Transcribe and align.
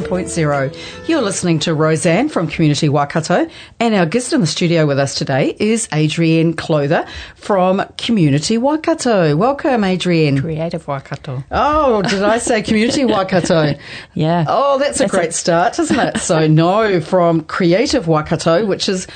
9.0. 0.00 1.06
You're 1.06 1.20
listening 1.20 1.58
to 1.60 1.74
Roseanne 1.74 2.30
from 2.30 2.48
Community 2.48 2.88
Waikato, 2.88 3.46
and 3.78 3.94
our 3.94 4.06
guest 4.06 4.32
in 4.32 4.40
the 4.40 4.46
studio 4.46 4.86
with 4.86 4.98
us 4.98 5.14
today 5.14 5.54
is 5.60 5.86
Adrienne 5.92 6.54
Clothier 6.54 7.06
from 7.36 7.84
Community 7.98 8.56
Waikato. 8.56 9.36
Welcome, 9.36 9.84
Adrienne. 9.84 10.40
Creative 10.40 10.88
Waikato. 10.88 11.44
Oh, 11.50 12.00
did 12.08 12.22
I 12.22 12.38
say 12.38 12.62
Community 12.62 13.04
Waikato? 13.04 13.74
yeah. 14.14 14.46
Oh, 14.48 14.78
that's 14.78 14.98
a 14.98 15.02
that's 15.02 15.12
great 15.12 15.28
a- 15.28 15.32
start, 15.32 15.78
isn't 15.78 15.98
it? 15.98 16.18
So, 16.20 16.46
no, 16.48 17.02
from 17.02 17.42
Creative 17.42 18.08
Waikato, 18.08 18.64
which 18.64 18.88
is 18.88 19.06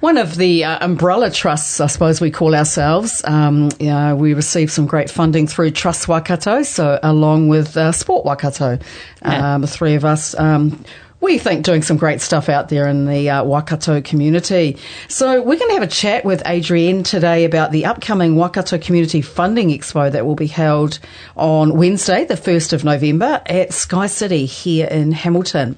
one 0.00 0.16
of 0.16 0.36
the 0.36 0.64
uh, 0.64 0.84
umbrella 0.84 1.30
trusts, 1.30 1.80
I 1.80 1.86
suppose 1.86 2.20
we 2.20 2.30
call 2.30 2.54
ourselves. 2.54 3.22
Um, 3.24 3.68
we 3.78 4.34
received 4.34 4.72
some 4.72 4.86
great 4.86 5.10
funding 5.10 5.46
through 5.46 5.72
Trust 5.72 6.08
Waikato, 6.08 6.62
so 6.62 6.98
along 7.02 7.48
with 7.48 7.76
uh, 7.76 7.92
Sport 7.92 8.24
Waikato, 8.24 8.78
Yeah. 9.22 9.54
um, 9.54 9.60
the 9.60 9.66
three 9.66 9.94
of 9.94 10.04
us. 10.04 10.34
Um, 10.38 10.82
we 11.22 11.36
think 11.36 11.66
doing 11.66 11.82
some 11.82 11.98
great 11.98 12.22
stuff 12.22 12.48
out 12.48 12.70
there 12.70 12.88
in 12.88 13.04
the 13.04 13.28
uh, 13.28 13.44
Waikato 13.44 14.00
community. 14.00 14.78
So 15.08 15.42
we're 15.42 15.58
going 15.58 15.68
to 15.68 15.74
have 15.74 15.82
a 15.82 15.86
chat 15.86 16.24
with 16.24 16.40
Adrienne 16.46 17.02
today 17.02 17.44
about 17.44 17.72
the 17.72 17.84
upcoming 17.84 18.36
Waikato 18.36 18.78
Community 18.78 19.20
Funding 19.20 19.68
Expo 19.68 20.10
that 20.10 20.24
will 20.24 20.34
be 20.34 20.46
held 20.46 20.98
on 21.36 21.76
Wednesday, 21.76 22.24
the 22.24 22.36
1st 22.36 22.72
of 22.72 22.84
November 22.84 23.42
at 23.44 23.74
Sky 23.74 24.06
City 24.06 24.46
here 24.46 24.86
in 24.86 25.12
Hamilton. 25.12 25.76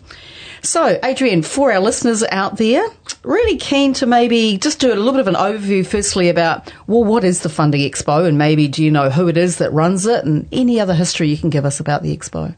So, 0.64 0.98
Adrienne, 1.02 1.42
for 1.42 1.72
our 1.72 1.80
listeners 1.80 2.22
out 2.30 2.56
there, 2.56 2.86
really 3.24 3.56
keen 3.58 3.94
to 3.94 4.06
maybe 4.06 4.58
just 4.58 4.78
do 4.78 4.92
a 4.92 4.94
little 4.94 5.12
bit 5.12 5.20
of 5.20 5.26
an 5.26 5.34
overview 5.34 5.84
firstly 5.84 6.28
about, 6.28 6.72
well, 6.86 7.02
what 7.02 7.24
is 7.24 7.40
the 7.40 7.48
Funding 7.48 7.80
Expo 7.80 8.26
and 8.26 8.38
maybe 8.38 8.68
do 8.68 8.84
you 8.84 8.90
know 8.90 9.10
who 9.10 9.26
it 9.26 9.36
is 9.36 9.58
that 9.58 9.72
runs 9.72 10.06
it 10.06 10.24
and 10.24 10.46
any 10.52 10.78
other 10.78 10.94
history 10.94 11.28
you 11.28 11.36
can 11.36 11.50
give 11.50 11.64
us 11.64 11.80
about 11.80 12.04
the 12.04 12.16
Expo? 12.16 12.54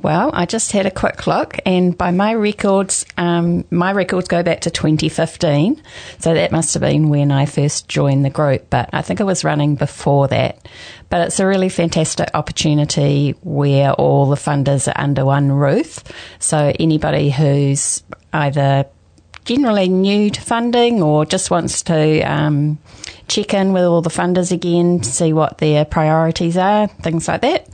Well, 0.00 0.30
I 0.32 0.46
just 0.46 0.72
had 0.72 0.84
a 0.86 0.90
quick 0.90 1.26
look, 1.26 1.58
and 1.64 1.96
by 1.96 2.10
my 2.10 2.32
records, 2.32 3.06
um, 3.16 3.64
my 3.70 3.92
records 3.92 4.26
go 4.26 4.42
back 4.42 4.62
to 4.62 4.70
2015. 4.70 5.80
So 6.18 6.34
that 6.34 6.50
must 6.50 6.74
have 6.74 6.80
been 6.80 7.08
when 7.08 7.30
I 7.30 7.46
first 7.46 7.88
joined 7.88 8.24
the 8.24 8.30
group, 8.30 8.68
but 8.68 8.90
I 8.92 9.02
think 9.02 9.20
it 9.20 9.24
was 9.24 9.44
running 9.44 9.76
before 9.76 10.28
that. 10.28 10.68
But 11.08 11.28
it's 11.28 11.38
a 11.38 11.46
really 11.46 11.68
fantastic 11.68 12.30
opportunity 12.34 13.36
where 13.42 13.92
all 13.92 14.28
the 14.28 14.36
funders 14.36 14.88
are 14.88 15.00
under 15.00 15.24
one 15.24 15.52
roof. 15.52 16.02
So 16.40 16.72
anybody 16.80 17.30
who's 17.30 18.02
either 18.32 18.86
generally 19.44 19.88
new 19.88 20.30
to 20.30 20.40
funding 20.40 21.02
or 21.02 21.26
just 21.26 21.50
wants 21.50 21.82
to 21.82 22.20
um, 22.22 22.78
check 23.28 23.54
in 23.54 23.72
with 23.72 23.84
all 23.84 24.02
the 24.02 24.10
funders 24.10 24.52
again 24.52 25.02
see 25.02 25.32
what 25.32 25.58
their 25.58 25.84
priorities 25.84 26.56
are, 26.56 26.86
things 26.86 27.28
like 27.28 27.40
that. 27.42 27.68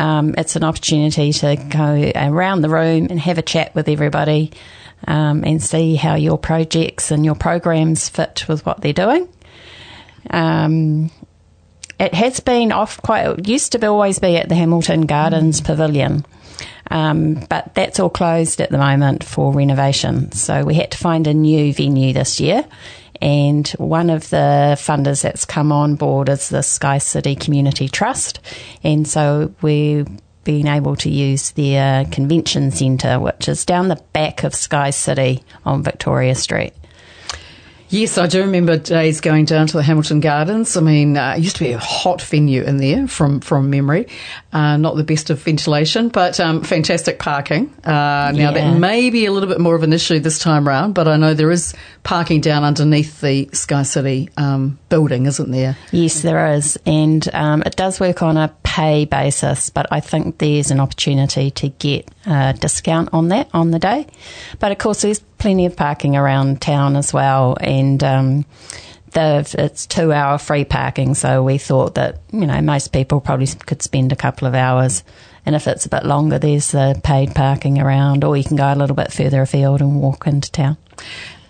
Um, 0.00 0.34
it's 0.38 0.56
an 0.56 0.64
opportunity 0.64 1.30
to 1.30 1.56
go 1.56 2.10
around 2.14 2.62
the 2.62 2.70
room 2.70 3.08
and 3.10 3.20
have 3.20 3.36
a 3.36 3.42
chat 3.42 3.74
with 3.74 3.86
everybody 3.86 4.50
um, 5.06 5.44
and 5.44 5.62
see 5.62 5.94
how 5.94 6.14
your 6.14 6.38
projects 6.38 7.10
and 7.10 7.22
your 7.22 7.34
programs 7.34 8.08
fit 8.08 8.48
with 8.48 8.64
what 8.64 8.80
they're 8.80 8.94
doing. 8.94 9.28
Um, 10.30 11.10
it 11.98 12.14
has 12.14 12.40
been 12.40 12.72
off 12.72 13.02
quite. 13.02 13.26
It 13.26 13.46
used 13.46 13.72
to 13.72 13.78
be, 13.78 13.88
always 13.88 14.18
be 14.18 14.38
at 14.38 14.48
the 14.48 14.54
Hamilton 14.54 15.02
Gardens 15.02 15.60
Pavilion, 15.60 16.24
um, 16.90 17.34
but 17.50 17.74
that's 17.74 18.00
all 18.00 18.08
closed 18.08 18.62
at 18.62 18.70
the 18.70 18.78
moment 18.78 19.22
for 19.22 19.52
renovation. 19.52 20.32
So 20.32 20.64
we 20.64 20.76
had 20.76 20.92
to 20.92 20.98
find 20.98 21.26
a 21.26 21.34
new 21.34 21.74
venue 21.74 22.14
this 22.14 22.40
year. 22.40 22.64
And 23.20 23.68
one 23.70 24.08
of 24.10 24.30
the 24.30 24.76
funders 24.78 25.22
that's 25.22 25.44
come 25.44 25.72
on 25.72 25.94
board 25.94 26.28
is 26.28 26.48
the 26.48 26.62
Sky 26.62 26.98
City 26.98 27.34
Community 27.34 27.88
Trust. 27.88 28.40
And 28.82 29.06
so 29.06 29.54
we've 29.60 30.08
been 30.44 30.66
able 30.66 30.96
to 30.96 31.10
use 31.10 31.50
their 31.52 32.06
convention 32.06 32.70
centre, 32.70 33.20
which 33.20 33.48
is 33.48 33.64
down 33.64 33.88
the 33.88 34.02
back 34.12 34.42
of 34.42 34.54
Sky 34.54 34.90
City 34.90 35.44
on 35.64 35.82
Victoria 35.82 36.34
Street. 36.34 36.72
Yes, 37.92 38.18
I 38.18 38.28
do 38.28 38.42
remember 38.42 38.76
days 38.76 39.20
going 39.20 39.46
down 39.46 39.66
to 39.66 39.76
the 39.76 39.82
Hamilton 39.82 40.20
Gardens. 40.20 40.76
I 40.76 40.80
mean, 40.80 41.16
uh, 41.16 41.34
it 41.36 41.40
used 41.42 41.56
to 41.56 41.64
be 41.64 41.72
a 41.72 41.78
hot 41.78 42.22
venue 42.22 42.62
in 42.62 42.76
there 42.76 43.08
from, 43.08 43.40
from 43.40 43.68
memory. 43.68 44.06
Uh, 44.52 44.76
not 44.76 44.94
the 44.94 45.02
best 45.02 45.28
of 45.28 45.42
ventilation, 45.42 46.08
but 46.08 46.38
um, 46.38 46.62
fantastic 46.62 47.18
parking. 47.18 47.68
Uh, 47.84 47.90
Now, 47.90 48.32
Yeah. 48.32 48.52
that 48.52 48.78
may 48.78 49.10
be 49.10 49.26
a 49.26 49.32
little 49.32 49.48
bit 49.48 49.58
more 49.60 49.74
of 49.74 49.82
an 49.82 49.92
issue 49.92 50.20
this 50.20 50.38
time 50.38 50.68
round, 50.68 50.94
but 50.94 51.08
I 51.08 51.16
know 51.16 51.34
there 51.34 51.50
is 51.50 51.74
parking 52.04 52.40
down 52.40 52.62
underneath 52.62 53.20
the 53.20 53.50
Sky 53.52 53.82
City 53.82 54.30
um, 54.36 54.78
building, 54.88 55.26
isn't 55.26 55.50
there? 55.50 55.76
Yes, 55.90 56.20
there 56.22 56.52
is, 56.54 56.78
and 56.86 57.28
um, 57.34 57.62
it 57.66 57.74
does 57.74 57.98
work 57.98 58.22
on 58.22 58.36
a 58.36 58.54
pay 58.62 59.04
basis. 59.04 59.68
But 59.68 59.88
I 59.90 59.98
think 59.98 60.38
there's 60.38 60.70
an 60.70 60.78
opportunity 60.78 61.50
to 61.50 61.68
get 61.70 62.08
a 62.24 62.54
discount 62.56 63.08
on 63.12 63.28
that 63.28 63.48
on 63.52 63.72
the 63.72 63.80
day. 63.80 64.06
But 64.60 64.70
of 64.70 64.78
course, 64.78 65.02
there's 65.02 65.20
plenty 65.40 65.66
of 65.66 65.74
parking 65.74 66.16
around 66.16 66.60
town 66.62 66.96
as 66.96 67.12
well, 67.12 67.56
and 67.60 68.02
um, 68.04 68.44
the 69.12 69.54
it's 69.58 69.86
two 69.86 70.12
hour 70.12 70.38
free 70.38 70.64
parking. 70.64 71.14
So 71.14 71.42
we 71.42 71.58
thought 71.58 71.96
that 71.96 72.20
you 72.32 72.46
know 72.46 72.60
most 72.60 72.92
people 72.92 73.20
probably 73.20 73.48
could 73.66 73.82
spend 73.82 74.12
a 74.12 74.16
couple 74.16 74.46
of 74.46 74.54
hours. 74.54 75.02
And 75.46 75.56
if 75.56 75.66
it's 75.66 75.86
a 75.86 75.88
bit 75.88 76.04
longer, 76.04 76.38
there's 76.38 76.72
the 76.72 77.00
paid 77.02 77.34
parking 77.34 77.80
around, 77.80 78.24
or 78.24 78.36
you 78.36 78.44
can 78.44 78.56
go 78.56 78.72
a 78.72 78.76
little 78.76 78.94
bit 78.94 79.10
further 79.10 79.40
afield 79.40 79.80
and 79.80 80.00
walk 80.00 80.26
into 80.26 80.52
town. 80.52 80.76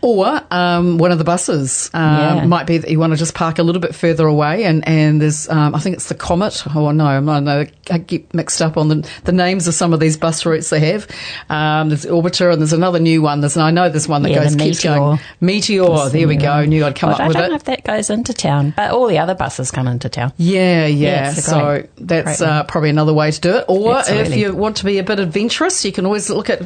Or 0.02 0.40
um, 0.50 0.96
one 0.96 1.12
of 1.12 1.18
the 1.18 1.24
buses 1.24 1.90
um, 1.92 2.02
Yeah. 2.02 2.46
might 2.46 2.66
be 2.66 2.78
that 2.78 2.90
you 2.90 2.98
want 2.98 3.12
to 3.12 3.18
just 3.18 3.34
park 3.34 3.58
a 3.58 3.62
little 3.62 3.82
bit 3.82 3.94
further 3.94 4.26
away, 4.26 4.64
and 4.64 4.86
and 4.88 5.20
there's 5.20 5.48
um, 5.48 5.74
I 5.74 5.78
think 5.80 5.96
it's 5.96 6.08
the 6.08 6.14
Comet. 6.14 6.64
Oh 6.74 6.90
no, 6.90 7.04
I'm 7.04 7.26
not, 7.26 7.42
no, 7.42 7.66
I 7.90 7.98
get 7.98 8.32
mixed 8.32 8.62
up 8.62 8.76
on 8.78 8.88
the 8.88 9.10
the 9.24 9.32
names 9.32 9.68
of 9.68 9.74
some 9.74 9.92
of 9.92 10.00
these 10.00 10.16
bus 10.16 10.46
routes 10.46 10.70
they 10.70 10.80
have. 10.92 11.06
Um, 11.50 11.90
there's 11.90 12.06
Orbiter, 12.06 12.50
and 12.50 12.62
there's 12.62 12.72
another 12.72 12.98
new 12.98 13.20
one. 13.20 13.40
There's 13.40 13.56
and 13.56 13.62
I 13.62 13.70
know 13.72 13.90
there's 13.90 14.08
one 14.08 14.22
that 14.22 14.30
Yeah, 14.30 14.44
goes 14.44 14.56
keeps 14.56 14.82
Meteor. 14.84 14.94
going. 14.94 15.18
Meteor. 15.40 15.88
That's 15.88 16.12
there 16.12 16.28
we 16.28 16.36
go. 16.36 16.48
one. 16.50 16.68
Knew 16.70 16.84
I'd 16.86 16.96
come 16.96 17.10
Well, 17.10 17.20
up 17.20 17.28
with 17.28 17.36
it. 17.36 17.38
I 17.38 17.42
don't 17.42 17.50
know 17.50 17.56
if 17.56 17.64
that 17.64 17.84
goes 17.84 18.08
into 18.08 18.32
town, 18.32 18.72
but 18.76 18.92
all 18.92 19.06
the 19.06 19.18
other 19.18 19.34
buses 19.34 19.70
come 19.70 19.86
into 19.86 20.08
town. 20.08 20.32
Yeah, 20.38 20.86
yeah. 20.86 21.10
Yeah, 21.10 21.32
so 21.34 21.60
great- 21.60 21.90
that's 21.98 22.38
great 22.38 22.48
uh, 22.48 22.62
probably 22.64 22.88
another 22.90 23.12
way 23.12 23.30
to 23.30 23.40
do 23.40 23.56
it. 23.56 23.64
Or 23.68 24.02
if 24.06 24.34
you 24.34 24.54
want 24.54 24.76
to 24.78 24.84
be 24.86 24.98
a 24.98 25.02
bit 25.02 25.20
adventurous, 25.20 25.84
you 25.84 25.92
can 25.92 26.06
always 26.06 26.30
look 26.30 26.48
at 26.48 26.62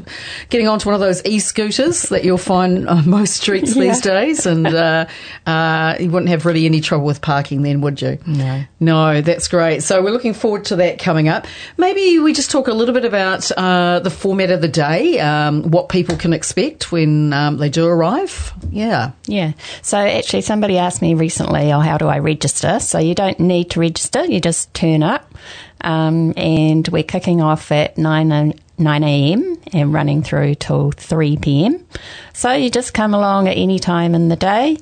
getting 0.51 0.69
onto 0.69 0.87
one 0.89 0.95
of 0.95 1.01
those 1.01 1.21
e-scooters 1.25 2.03
that 2.11 2.25
you'll 2.25 2.39
find 2.39 2.89
on 2.89 3.09
most 3.25 3.37
streets 3.37 3.75
these 3.85 4.01
days, 4.01 4.47
and 4.47 4.67
uh, 4.67 5.07
uh, 5.47 5.97
you 5.99 6.11
wouldn't 6.11 6.29
have 6.29 6.45
really 6.47 6.67
any 6.67 6.81
trouble 6.81 7.07
with 7.07 7.21
parking 7.21 7.63
then, 7.63 7.81
would 7.81 8.01
you? 8.01 8.19
No. 8.27 8.65
No, 8.81 9.21
that's 9.23 9.49
great. 9.49 9.83
So 9.83 10.03
we're 10.03 10.11
looking 10.11 10.35
forward 10.35 10.67
to 10.67 10.77
that 10.77 10.99
coming 10.99 11.29
up. 11.29 11.47
Maybe 11.77 12.19
we 12.19 12.33
just 12.33 12.51
talk 12.51 12.69
a 12.69 12.73
little 12.73 12.95
bit 12.95 13.05
about 13.05 13.51
uh, 13.53 14.01
the 14.01 14.11
format 14.11 14.51
of 14.51 14.61
the 14.61 14.69
day, 14.69 15.19
um, 15.21 15.71
what 15.71 15.89
people 15.89 16.17
can 16.17 16.33
expect 16.33 16.93
when 16.93 17.33
um, 17.33 17.57
they 17.57 17.71
do 17.71 17.87
arrive. 17.87 18.53
Yeah. 18.71 19.13
Yeah. 19.27 19.53
So 19.83 19.99
actually, 19.99 20.43
somebody 20.43 20.79
asked 20.79 21.01
me 21.03 21.15
recently, 21.15 21.73
oh, 21.73 21.81
how 21.81 21.97
do 21.99 22.07
I 22.09 22.19
register? 22.19 22.79
So 22.81 22.99
you 22.99 23.15
don't 23.15 23.41
need 23.41 23.71
to 23.71 23.81
register, 23.81 24.25
you 24.25 24.41
just 24.41 24.73
turn 24.75 25.03
up. 25.03 25.33
Um, 25.81 26.33
and 26.39 26.89
we're 26.89 27.03
kicking 27.03 27.43
off 27.43 27.71
at 27.71 27.99
9, 27.99 28.33
a- 28.33 28.55
9 28.79 29.05
a.m. 29.05 29.57
and 29.73 29.93
running 29.93 30.23
through 30.23 30.57
till 30.57 30.91
3 30.91 31.37
p.m. 31.39 31.87
So 32.33 32.53
you 32.53 32.71
just 32.71 32.95
come 32.95 33.15
along 33.15 33.49
at 33.49 33.57
any 33.57 33.79
time 33.79 34.15
in 34.15 34.29
the 34.29 34.37
day. 34.37 34.79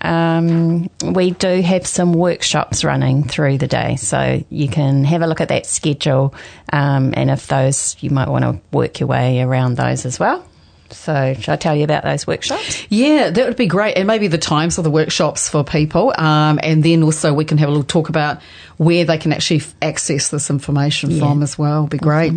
Um, 0.00 0.88
we 1.02 1.32
do 1.32 1.60
have 1.60 1.86
some 1.86 2.12
workshops 2.12 2.84
running 2.84 3.24
through 3.24 3.58
the 3.58 3.66
day, 3.66 3.96
so 3.96 4.42
you 4.48 4.68
can 4.68 5.04
have 5.04 5.22
a 5.22 5.26
look 5.26 5.40
at 5.40 5.48
that 5.48 5.66
schedule. 5.66 6.34
Um, 6.72 7.12
and 7.16 7.30
if 7.30 7.46
those, 7.46 7.96
you 8.00 8.10
might 8.10 8.28
want 8.28 8.44
to 8.44 8.60
work 8.76 9.00
your 9.00 9.08
way 9.08 9.40
around 9.42 9.76
those 9.76 10.06
as 10.06 10.18
well. 10.18 10.46
So, 10.94 11.34
should 11.34 11.48
I 11.52 11.56
tell 11.56 11.74
you 11.76 11.84
about 11.84 12.04
those 12.04 12.26
workshops? 12.26 12.86
Yeah, 12.88 13.30
that 13.30 13.46
would 13.46 13.56
be 13.56 13.66
great. 13.66 13.96
And 13.96 14.06
maybe 14.06 14.28
the 14.28 14.38
times 14.38 14.78
of 14.78 14.84
the 14.84 14.90
workshops 14.90 15.48
for 15.48 15.64
people. 15.64 16.12
Um, 16.16 16.58
and 16.62 16.82
then 16.82 17.02
also 17.02 17.32
we 17.34 17.44
can 17.44 17.58
have 17.58 17.68
a 17.68 17.72
little 17.72 17.84
talk 17.84 18.08
about 18.08 18.40
where 18.76 19.04
they 19.04 19.18
can 19.18 19.32
actually 19.32 19.60
f- 19.60 19.74
access 19.82 20.30
this 20.30 20.50
information 20.50 21.10
Yeah. 21.10 21.20
from 21.20 21.42
as 21.42 21.56
well. 21.58 21.86
Be 21.86 21.98
great. 21.98 22.32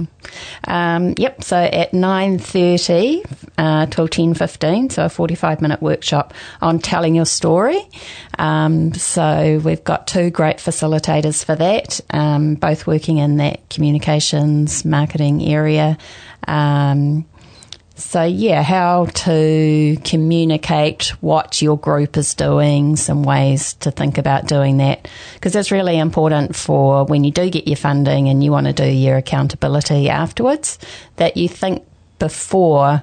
Um, 0.68 1.14
yep. 1.18 1.44
So 1.44 1.58
at 1.58 1.94
nine 1.94 2.38
thirty 2.40 3.24
uh, 3.58 3.88
till 3.88 4.08
ten 4.08 4.34
fifteen, 4.34 4.90
so 4.90 5.06
a 5.06 5.10
forty-five 5.10 5.62
minute 5.62 5.82
workshop 5.82 6.34
on 6.62 6.80
telling 6.80 7.16
your 7.16 7.26
story. 7.26 7.80
Um, 8.38 8.94
so 8.94 9.60
we've 9.64 9.84
got 9.84 10.06
two 10.06 10.30
great 10.30 10.58
facilitators 10.58 11.44
for 11.44 11.56
that, 11.56 12.00
um, 12.12 12.54
both 12.56 12.86
working 12.86 13.18
in 13.18 13.38
that 13.38 13.68
communications 13.70 14.86
marketing 14.86 15.42
area. 15.44 15.98
Um, 16.48 17.26
so 17.98 18.24
yeah, 18.24 18.62
how 18.62 19.06
to 19.06 19.98
communicate 20.04 21.08
what 21.22 21.64
your 21.64 21.78
group 21.80 22.16
is 22.16 22.36
doing, 22.36 22.96
some 22.96 23.24
ways 23.24 23.74
to 23.76 23.90
think 23.90 24.20
about 24.20 24.48
doing 24.48 24.78
that, 24.78 25.08
because 25.34 25.56
it's 25.56 25.72
really 25.72 25.98
important 25.98 26.56
for 26.56 27.06
when 27.06 27.24
you 27.24 27.32
do 27.32 27.50
get 27.50 27.68
your 27.68 27.76
funding 27.76 28.30
and 28.30 28.44
you 28.44 28.52
want 28.52 28.68
to 28.68 28.74
do 28.74 28.86
your 28.86 29.18
accountability 29.18 30.10
afterwards, 30.10 30.78
that 31.16 31.38
you 31.38 31.50
think 31.50 31.84
before 32.20 33.02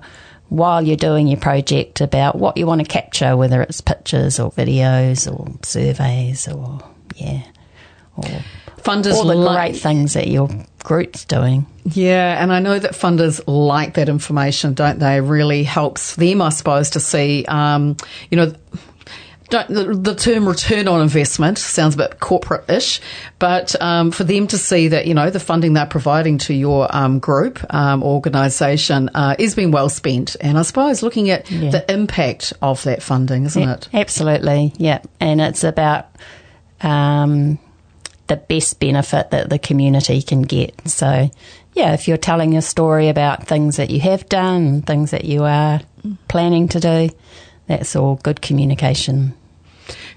while 0.49 0.81
you're 0.81 0.97
doing 0.97 1.27
your 1.27 1.41
project 1.41 2.01
about 2.01 2.37
what 2.37 2.57
you 2.57 2.65
want 2.65 2.81
to 2.81 2.87
capture, 2.87 3.37
whether 3.37 3.63
it's 3.63 3.81
pictures 3.81 4.39
or 4.39 4.53
videos 4.53 5.31
or 5.31 5.53
surveys 5.63 6.47
or 6.47 6.79
yeah, 7.17 7.43
or 8.17 8.25
Funders 8.85 9.15
all 9.15 9.25
the 9.25 9.49
great 9.55 9.77
things 9.77 10.13
that 10.13 10.29
your 10.29 10.49
group's 10.85 11.25
doing. 11.25 11.67
Yeah, 11.85 12.41
and 12.41 12.53
I 12.53 12.61
know 12.61 12.79
that 12.79 12.93
funders 12.93 13.41
like 13.49 13.95
that 13.95 14.09
information, 14.09 14.75
don't 14.75 15.01
they? 15.01 15.17
It 15.17 15.21
really 15.23 15.65
helps 15.65 16.15
them, 16.15 16.41
I 16.41 16.51
suppose, 16.51 16.91
to 16.91 17.01
see, 17.01 17.45
um, 17.49 17.97
you 18.31 18.37
know, 18.37 18.53
don't, 19.51 19.69
the, 19.69 19.85
the 19.95 20.15
term 20.15 20.49
return 20.49 20.89
on 20.89 21.03
investment 21.03 21.59
sounds 21.59 21.95
a 21.95 21.99
bit 21.99 22.19
corporate 22.19 22.69
ish, 22.71 23.01
but 23.39 23.79
um, 23.81 24.11
for 24.11 24.25
them 24.25 24.47
to 24.47 24.57
see 24.57 24.89
that, 24.89 25.07
you 25.07 25.13
know, 25.13 25.29
the 25.29 25.39
funding 25.39 25.75
they're 25.75 25.85
providing 25.85 26.39
to 26.39 26.55
your 26.55 26.89
um, 26.97 27.19
group, 27.19 27.63
um, 27.73 28.03
organisation, 28.03 29.11
uh, 29.15 29.37
is 29.39 29.55
being 29.55 29.71
well 29.71 29.91
spent. 29.91 30.37
And 30.41 30.57
I 30.59 30.63
suppose 30.63 31.03
looking 31.03 31.29
at 31.29 31.51
Yeah. 31.51 31.71
the 31.71 31.93
impact 31.93 32.55
of 32.63 32.83
that 32.85 33.03
funding, 33.03 33.45
isn't 33.45 33.63
Yeah, 33.63 33.75
it? 33.75 33.89
Absolutely, 33.93 34.73
yeah. 34.79 35.01
And 35.21 35.41
it's 35.43 35.63
about 35.63 36.07
um, 36.81 37.59
the 38.27 38.37
best 38.37 38.81
benefit 38.81 39.31
that 39.31 39.51
the 39.51 39.59
community 39.59 40.23
can 40.23 40.43
get. 40.43 40.89
So, 40.89 41.31
yeah, 41.75 41.93
if 41.93 42.09
you're 42.09 42.17
telling 42.17 42.57
a 42.57 42.63
story 42.63 43.09
about 43.09 43.47
things 43.47 43.77
that 43.77 43.91
you 43.91 44.01
have 44.01 44.29
done, 44.29 44.83
things 44.83 45.11
that 45.11 45.25
you 45.25 45.45
are 45.45 45.81
planning 46.29 46.69
to 46.69 46.81
do, 46.81 47.11
that's 47.67 47.95
all 47.97 48.17
good 48.17 48.41
communication. 48.41 49.35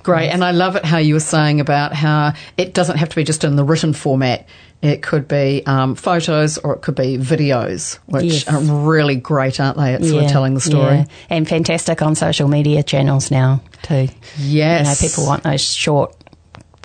Great. 0.04 0.30
And 0.30 0.44
I 0.44 0.51
love 0.51 0.77
it 0.77 0.86
how 0.86 1.00
you 1.00 1.15
were 1.15 1.19
saying 1.19 1.59
about 1.59 1.94
how 1.94 2.33
it 2.56 2.74
doesn't 2.74 2.98
have 2.98 3.09
to 3.09 3.15
be 3.15 3.25
just 3.25 3.44
in 3.44 3.57
the 3.57 3.63
written 3.65 3.92
format. 3.92 4.48
It 4.81 5.01
could 5.01 5.27
be 5.27 5.63
um, 5.65 5.95
photos 5.95 6.57
or 6.59 6.75
it 6.75 6.81
could 6.83 6.95
be 6.95 7.18
videos, 7.18 7.98
which 8.06 8.24
Yes. 8.25 8.48
are 8.48 8.62
really 8.62 9.15
great, 9.15 9.59
aren't 9.59 9.75
they? 9.75 9.95
At 9.95 10.06
sort 10.06 10.24
of 10.25 10.30
telling 10.31 10.54
the 10.54 10.62
story. 10.62 10.98
yeah. 10.98 11.06
And 11.30 11.48
fantastic 11.50 12.01
on 12.01 12.13
social 12.15 12.48
media 12.48 12.83
channels 12.83 13.31
now, 13.31 13.62
too. 13.81 14.07
Yes. 14.38 15.01
You 15.01 15.07
know, 15.07 15.09
people 15.09 15.25
want 15.25 15.44
those 15.44 15.63
short 15.74 16.15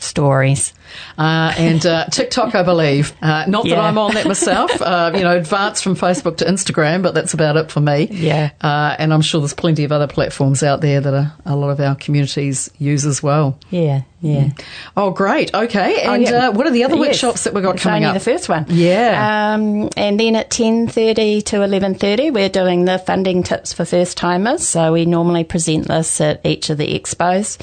stories. 0.03 0.73
Uh, 1.17 1.55
and 1.57 1.87
uh, 1.87 2.05
TikTok, 2.07 2.55
I 2.55 2.63
believe. 2.63 3.15
Uh, 3.23 3.47
not 3.49 3.65
that 3.65 3.79
I'm 3.79 3.97
on 3.99 4.15
that 4.15 4.27
myself. 4.27 4.71
Uh, 4.83 5.11
you 5.15 5.23
know, 5.23 5.37
advanced 5.37 5.83
from 5.85 5.95
Facebook 5.95 6.37
to 6.39 6.45
Instagram, 6.45 7.03
but 7.03 7.15
that's 7.15 7.33
about 7.35 7.57
it 7.57 7.71
for 7.71 7.81
me. 7.81 8.09
Yeah. 8.11 8.51
Uh, 8.61 8.95
and 8.99 9.13
I'm 9.15 9.23
sure 9.23 9.41
there's 9.41 9.55
plenty 9.55 9.85
of 9.85 9.93
other 9.93 10.07
platforms 10.07 10.63
out 10.63 10.81
there 10.81 11.01
that 11.01 11.15
are, 11.15 11.33
a 11.47 11.57
lot 11.57 11.71
of 11.71 11.81
our 11.81 11.95
communities 11.95 12.69
use 12.79 13.07
as 13.07 13.23
well. 13.23 13.59
Yeah, 13.71 14.03
yeah. 14.21 14.51
Oh, 14.97 15.11
great. 15.11 15.55
Okay. 15.55 16.03
Oh, 16.05 16.15
And 16.15 16.23
yeah. 16.25 16.49
uh, 16.49 16.53
what 16.53 16.67
are 16.67 16.71
the 16.71 16.85
other 16.85 16.97
Yes. 16.97 17.01
workshops 17.07 17.45
that 17.45 17.55
we've 17.55 17.63
got 17.65 17.77
It's 17.77 17.85
coming 17.85 18.05
up? 18.05 18.13
the 18.15 18.21
first 18.21 18.49
one. 18.49 18.67
Yeah. 18.69 19.55
Um, 19.55 19.89
and 19.97 20.19
then 20.21 20.37
at 20.37 20.51
10.30 20.51 21.45
to 21.47 21.57
11.30, 21.57 22.33
we're 22.33 22.49
doing 22.49 22.85
the 22.85 22.99
funding 22.99 23.43
tips 23.43 23.73
for 23.73 23.85
first 23.85 24.17
timers. 24.17 24.67
So 24.67 24.93
we 24.93 25.07
normally 25.07 25.45
present 25.45 25.89
this 25.89 26.21
at 26.21 26.45
each 26.45 26.71
of 26.71 26.79
the 26.79 26.99
expos. 26.99 27.59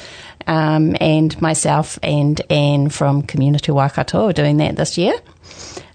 Um, 0.48 0.96
and 1.00 1.40
myself 1.42 2.00
and 2.02 2.42
Anne 2.50 2.90
from 2.90 3.22
Community 3.22 3.72
Waikato 3.72 4.28
are 4.30 4.34
doing 4.34 4.58
that 4.58 4.76
this 4.76 4.98
year. 4.98 5.14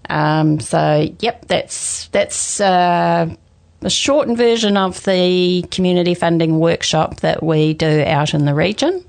Um, 0.09 0.61
so, 0.61 1.09
yep, 1.21 1.47
that's, 1.47 2.09
that's, 2.09 2.61
uh, 2.61 3.35
a 3.83 3.91
shortened 3.91 4.39
version 4.39 4.77
of 4.77 5.03
the 5.05 5.63
community 5.71 6.15
funding 6.15 6.59
workshop 6.59 7.21
that 7.21 7.43
we 7.43 7.75
do 7.75 8.03
out 8.07 8.33
in 8.33 8.45
the 8.47 8.55
region 8.55 9.05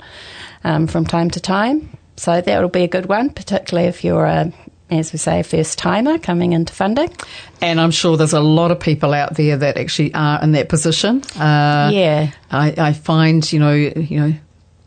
um, 0.64 0.88
from 0.88 1.06
time 1.06 1.30
to 1.32 1.40
time. 1.40 1.98
So 2.18 2.42
that 2.42 2.62
will 2.62 2.70
be 2.70 2.84
a 2.84 2.88
good 2.88 3.06
one, 3.06 3.30
particularly 3.30 3.88
if 3.88 4.04
you're 4.04 4.26
a, 4.26 4.52
as 4.90 5.14
we 5.14 5.20
say, 5.20 5.40
a 5.40 5.44
first 5.44 5.78
timer 5.78 6.18
coming 6.18 6.54
into 6.54 6.74
funding. 6.74 7.16
And 7.62 7.80
I'm 7.80 7.92
sure 7.92 8.18
there's 8.18 8.34
a 8.34 8.42
lot 8.42 8.72
of 8.72 8.80
people 8.80 9.14
out 9.14 9.36
there 9.36 9.58
that 9.58 9.78
actually 9.78 10.14
are 10.14 10.42
in 10.44 10.52
that 10.54 10.70
position. 10.70 11.22
Uh, 11.38 11.92
Yeah. 11.94 12.32
I, 12.52 12.74
I 12.78 12.94
find, 12.94 13.50
you 13.52 13.60
know, 13.60 13.74
you 13.74 14.20
know, 14.20 14.34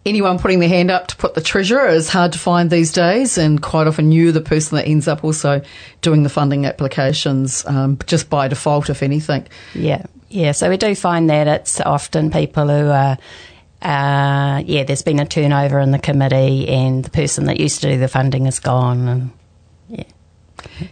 anyone 0.06 0.38
putting 0.38 0.60
their 0.60 0.68
hand 0.68 0.90
up 0.90 1.08
to 1.08 1.16
put 1.16 1.34
the 1.34 1.40
treasurer 1.40 1.88
is 1.88 2.08
hard 2.08 2.32
to 2.32 2.38
find 2.38 2.70
these 2.70 2.92
days, 2.92 3.38
and 3.38 3.60
quite 3.60 3.86
often 3.86 4.12
you're 4.12 4.32
the 4.32 4.40
person 4.40 4.76
that 4.76 4.86
ends 4.86 5.08
up 5.08 5.24
also 5.24 5.60
doing 6.00 6.22
the 6.22 6.28
funding 6.28 6.66
applications 6.66 7.64
um, 7.66 7.98
just 8.06 8.30
by 8.30 8.48
default, 8.48 8.90
if 8.90 9.02
anything. 9.02 9.46
Yeah, 9.74 10.04
yeah. 10.28 10.52
So 10.52 10.68
we 10.70 10.76
do 10.76 10.94
find 10.94 11.28
that 11.30 11.48
it's 11.48 11.80
often 11.80 12.30
people 12.30 12.68
who 12.68 12.88
are, 12.88 13.18
uh, 13.82 14.62
yeah, 14.64 14.84
there's 14.84 15.02
been 15.02 15.20
a 15.20 15.26
turnover 15.26 15.80
in 15.80 15.90
the 15.90 15.98
committee, 15.98 16.68
and 16.68 17.04
the 17.04 17.10
person 17.10 17.44
that 17.46 17.58
used 17.60 17.82
to 17.82 17.90
do 17.90 17.98
the 17.98 18.08
funding 18.08 18.46
is 18.46 18.60
gone, 18.60 19.08
and 19.08 19.30
yeah, 19.88 20.04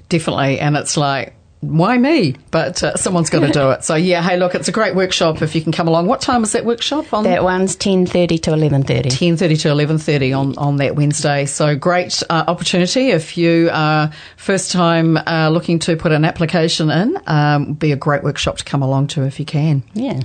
Definitely, 0.08 0.60
and 0.60 0.76
it's 0.76 0.96
like. 0.96 1.34
Why 1.60 1.96
me? 1.96 2.36
But 2.50 2.82
uh, 2.82 2.96
someone's 2.96 3.30
got 3.30 3.40
to 3.40 3.50
do 3.50 3.70
it. 3.70 3.82
So 3.82 3.94
yeah, 3.94 4.22
hey, 4.22 4.36
look, 4.36 4.54
it's 4.54 4.68
a 4.68 4.72
great 4.72 4.94
workshop 4.94 5.42
if 5.42 5.54
you 5.54 5.62
can 5.62 5.72
come 5.72 5.88
along. 5.88 6.06
What 6.06 6.20
time 6.20 6.42
is 6.42 6.52
that 6.52 6.64
workshop 6.64 7.12
on? 7.12 7.24
that 7.24 7.42
one's 7.42 7.76
ten 7.76 8.06
thirty 8.06 8.38
to 8.38 8.52
eleven 8.52 8.82
thirty. 8.82 9.08
ten 9.08 9.36
thirty 9.36 9.56
to 9.56 9.70
eleven 9.70 9.98
thirty 9.98 10.32
on 10.32 10.56
on 10.58 10.76
that 10.76 10.96
Wednesday. 10.96 11.46
So 11.46 11.74
great 11.74 12.22
uh, 12.28 12.44
opportunity 12.46 13.08
if 13.10 13.38
you 13.38 13.70
are 13.72 14.12
first 14.36 14.70
time 14.70 15.16
uh, 15.16 15.48
looking 15.50 15.78
to 15.80 15.96
put 15.96 16.12
an 16.12 16.24
application 16.24 16.90
in. 16.90 17.18
Um, 17.26 17.72
be 17.72 17.92
a 17.92 17.96
great 17.96 18.22
workshop 18.22 18.58
to 18.58 18.64
come 18.64 18.82
along 18.82 19.08
to 19.08 19.24
if 19.24 19.40
you 19.40 19.46
can. 19.46 19.82
Yeah. 19.94 20.20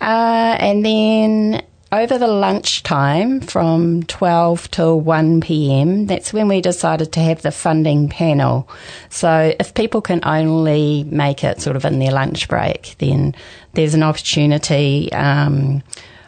Uh, 0.00 0.56
and 0.60 0.84
then 0.84 1.64
over 1.92 2.18
the 2.18 2.26
lunchtime 2.26 3.40
from 3.40 4.02
12 4.04 4.70
till 4.70 5.00
1 5.00 5.40
pm, 5.40 6.06
that's 6.06 6.32
when 6.32 6.48
we 6.48 6.60
decided 6.60 7.12
to 7.12 7.20
have 7.20 7.42
the 7.42 7.52
funding 7.52 8.08
panel. 8.08 8.68
So 9.08 9.54
if 9.60 9.74
people 9.74 10.00
can 10.00 10.20
only 10.24 11.04
make 11.04 11.44
it 11.44 11.60
sort 11.60 11.76
of 11.76 11.84
in 11.84 11.98
their 11.98 12.10
lunch 12.10 12.48
break, 12.48 12.96
then 12.98 13.34
there's 13.74 13.94
an 13.94 14.02
opportunity 14.02 15.12
um, 15.12 15.82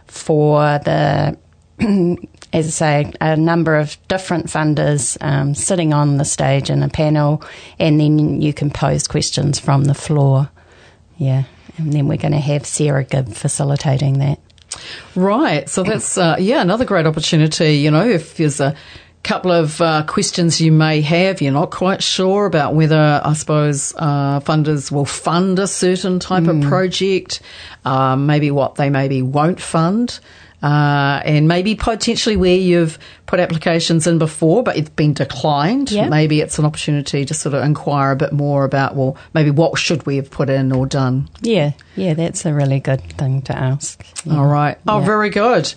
for 0.06 0.78
the 0.84 1.36
as 2.52 2.66
I 2.66 2.70
say, 2.70 3.12
a 3.20 3.36
number 3.36 3.76
of 3.76 3.96
different 4.08 4.46
funders 4.46 5.16
um, 5.20 5.54
sitting 5.54 5.92
on 5.92 6.16
the 6.16 6.24
stage 6.24 6.70
in 6.70 6.82
a 6.82 6.88
panel, 6.88 7.42
and 7.78 8.00
then 8.00 8.40
you 8.40 8.52
can 8.52 8.70
pose 8.70 9.06
questions 9.06 9.58
from 9.58 9.84
the 9.84 9.94
floor. 9.94 10.50
Yeah, 11.18 11.44
and 11.76 11.92
then 11.92 12.08
we're 12.08 12.16
going 12.16 12.32
to 12.32 12.38
have 12.38 12.66
Sarah 12.66 13.04
Gibb 13.04 13.32
facilitating 13.32 14.18
that. 14.20 14.40
Right. 15.14 15.68
So 15.68 15.82
that's 15.82 16.18
uh, 16.18 16.36
yeah 16.38 16.60
another 16.60 16.84
great 16.84 17.06
opportunity. 17.06 17.76
You 17.76 17.90
know, 17.90 18.06
if 18.06 18.36
there's 18.36 18.60
a 18.60 18.74
couple 19.22 19.50
of 19.50 19.80
uh, 19.80 20.04
questions 20.06 20.60
you 20.60 20.72
may 20.72 21.00
have, 21.00 21.42
you're 21.42 21.52
not 21.52 21.70
quite 21.70 22.02
sure 22.02 22.46
about 22.46 22.74
whether 22.74 23.20
I 23.24 23.32
suppose 23.34 23.94
uh, 23.96 24.40
funders 24.40 24.90
will 24.90 25.04
fund 25.04 25.58
a 25.58 25.66
certain 25.66 26.18
type 26.18 26.46
of 26.46 26.62
project, 26.62 27.40
um, 27.84 28.26
maybe 28.26 28.50
what 28.50 28.76
they 28.76 28.90
maybe 28.90 29.22
won't 29.22 29.60
fund. 29.60 30.18
Uh, 30.60 31.22
and 31.24 31.46
maybe 31.46 31.76
potentially 31.76 32.36
where 32.36 32.56
you've 32.56 32.98
put 33.26 33.38
applications 33.38 34.08
in 34.08 34.18
before, 34.18 34.64
but 34.64 34.76
it's 34.76 34.88
been 34.90 35.12
declined. 35.12 35.90
Yeah. 35.92 36.08
Maybe 36.08 36.40
it's 36.40 36.58
an 36.58 36.64
opportunity 36.64 37.24
to 37.24 37.32
sort 37.32 37.54
of 37.54 37.62
inquire 37.62 38.10
a 38.10 38.16
bit 38.16 38.32
more 38.32 38.64
about, 38.64 38.96
well, 38.96 39.16
maybe 39.34 39.50
what 39.52 39.78
should 39.78 40.04
we 40.04 40.16
have 40.16 40.30
put 40.32 40.50
in 40.50 40.72
or 40.72 40.84
done. 40.86 41.28
Yeah, 41.42 41.72
yeah, 41.94 42.14
that's 42.14 42.44
a 42.44 42.52
really 42.52 42.80
good 42.80 43.00
thing 43.16 43.42
to 43.42 43.56
ask. 43.56 44.04
Yeah. 44.24 44.36
All 44.38 44.46
right. 44.46 44.76
Oh, 44.88 44.98
Yeah. 44.98 45.06
very 45.06 45.30
good. 45.30 45.72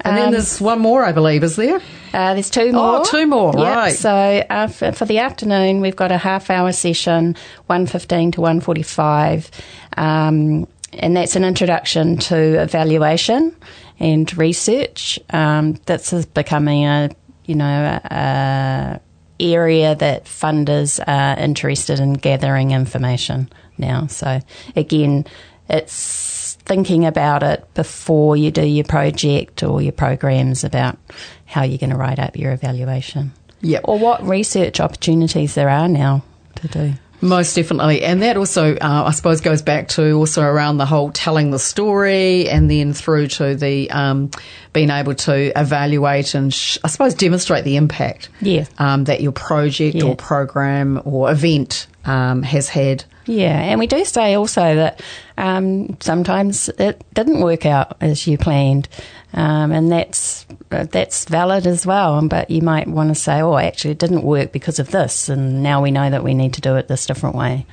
And 0.00 0.16
then 0.16 0.26
Um, 0.26 0.32
there's 0.32 0.60
one 0.62 0.78
more, 0.80 1.04
I 1.04 1.12
believe, 1.12 1.42
is 1.44 1.56
there? 1.56 1.80
Uh, 2.14 2.32
there's 2.34 2.48
two 2.50 2.70
Oh, 2.74 2.96
more. 2.98 3.04
two 3.04 3.26
more, 3.26 3.52
Yep, 3.54 3.76
right. 3.76 3.92
So 3.94 4.10
uh, 4.48 4.68
for, 4.68 4.92
for 4.92 5.04
the 5.04 5.18
afternoon, 5.18 5.82
we've 5.82 5.96
got 5.96 6.10
a 6.12 6.18
half 6.18 6.48
hour 6.48 6.72
session, 6.72 7.36
one 7.66 7.84
fifteen 7.86 8.30
to 8.32 8.40
one 8.40 8.60
forty 8.60 8.82
five, 8.82 9.50
um, 9.96 10.66
and 10.92 11.16
that's 11.16 11.36
an 11.36 11.44
introduction 11.44 12.16
to 12.18 12.36
evaluation 12.62 13.54
and 13.98 14.36
research. 14.36 15.18
Um, 15.30 15.74
this 15.86 16.12
is 16.12 16.26
becoming 16.26 16.84
a 16.84 17.10
you 17.44 17.54
know 17.54 18.00
a, 18.04 18.14
a 18.14 19.00
area 19.38 19.94
that 19.94 20.24
funders 20.24 20.98
are 21.06 21.38
interested 21.38 22.00
in 22.00 22.14
gathering 22.14 22.70
information 22.70 23.50
now. 23.78 24.06
So 24.06 24.40
again. 24.74 25.26
it's 25.68 26.26
thinking 26.66 27.06
about 27.06 27.42
it 27.42 27.64
before 27.74 28.36
you 28.36 28.50
do 28.50 28.66
your 28.66 28.84
project 28.84 29.62
or 29.62 29.80
your 29.80 29.92
programs 29.92 30.64
about 30.64 30.98
how 31.44 31.62
you're 31.62 31.78
going 31.78 31.90
to 31.90 31.96
write 31.96 32.18
up 32.18 32.36
your 32.36 32.52
evaluation. 32.52 33.32
Yep. 33.62 33.82
Or 33.84 33.98
what 33.98 34.22
research 34.26 34.80
opportunities 34.80 35.54
there 35.54 35.68
are 35.68 35.88
now 35.88 36.24
to 36.56 36.68
do. 36.68 36.92
Most 37.20 37.54
definitely. 37.54 38.02
And 38.02 38.22
that 38.22 38.36
also, 38.36 38.74
uh, 38.76 39.04
I 39.06 39.10
suppose, 39.12 39.40
goes 39.40 39.62
back 39.62 39.88
to 39.88 40.12
also 40.12 40.42
around 40.42 40.76
the 40.76 40.86
whole 40.86 41.10
telling 41.10 41.50
the 41.50 41.58
story 41.58 42.48
and 42.48 42.70
then 42.70 42.92
through 42.92 43.28
to 43.28 43.54
the 43.54 43.90
um, 43.90 44.30
being 44.72 44.90
able 44.90 45.14
to 45.14 45.58
evaluate 45.58 46.34
and, 46.34 46.52
sh- 46.52 46.78
I 46.84 46.88
suppose, 46.88 47.14
demonstrate 47.14 47.64
the 47.64 47.76
impact 47.76 48.28
Yeah. 48.40 48.66
um, 48.78 49.04
that 49.04 49.20
your 49.22 49.32
project 49.32 49.96
Yeah. 49.96 50.04
or 50.04 50.16
program 50.16 51.00
or 51.04 51.30
event 51.30 51.86
um, 52.04 52.42
has 52.42 52.68
had. 52.68 53.04
Yeah, 53.24 53.58
and 53.58 53.80
we 53.80 53.86
do 53.88 54.04
say 54.04 54.34
also 54.34 54.76
that 54.76 55.00
um, 55.38 55.96
sometimes 56.00 56.68
it 56.78 57.04
didn't 57.14 57.40
work 57.40 57.66
out 57.66 57.96
as 58.00 58.26
you 58.26 58.38
planned, 58.38 58.88
um, 59.34 59.72
and 59.72 59.90
that's 59.90 60.46
uh, 60.72 60.84
that's 60.84 61.24
valid 61.26 61.66
as 61.66 61.84
well. 61.86 62.26
But 62.26 62.50
you 62.50 62.62
might 62.62 62.88
want 62.88 63.10
to 63.10 63.14
say, 63.14 63.40
"Oh, 63.42 63.56
actually, 63.56 63.92
it 63.92 63.98
didn't 63.98 64.22
work 64.22 64.52
because 64.52 64.78
of 64.78 64.90
this," 64.90 65.28
and 65.28 65.62
now 65.62 65.82
we 65.82 65.90
know 65.90 66.08
that 66.10 66.24
we 66.24 66.34
need 66.34 66.54
to 66.54 66.60
do 66.60 66.76
it 66.76 66.88
this 66.88 67.06
different 67.06 67.36
way. 67.36 67.66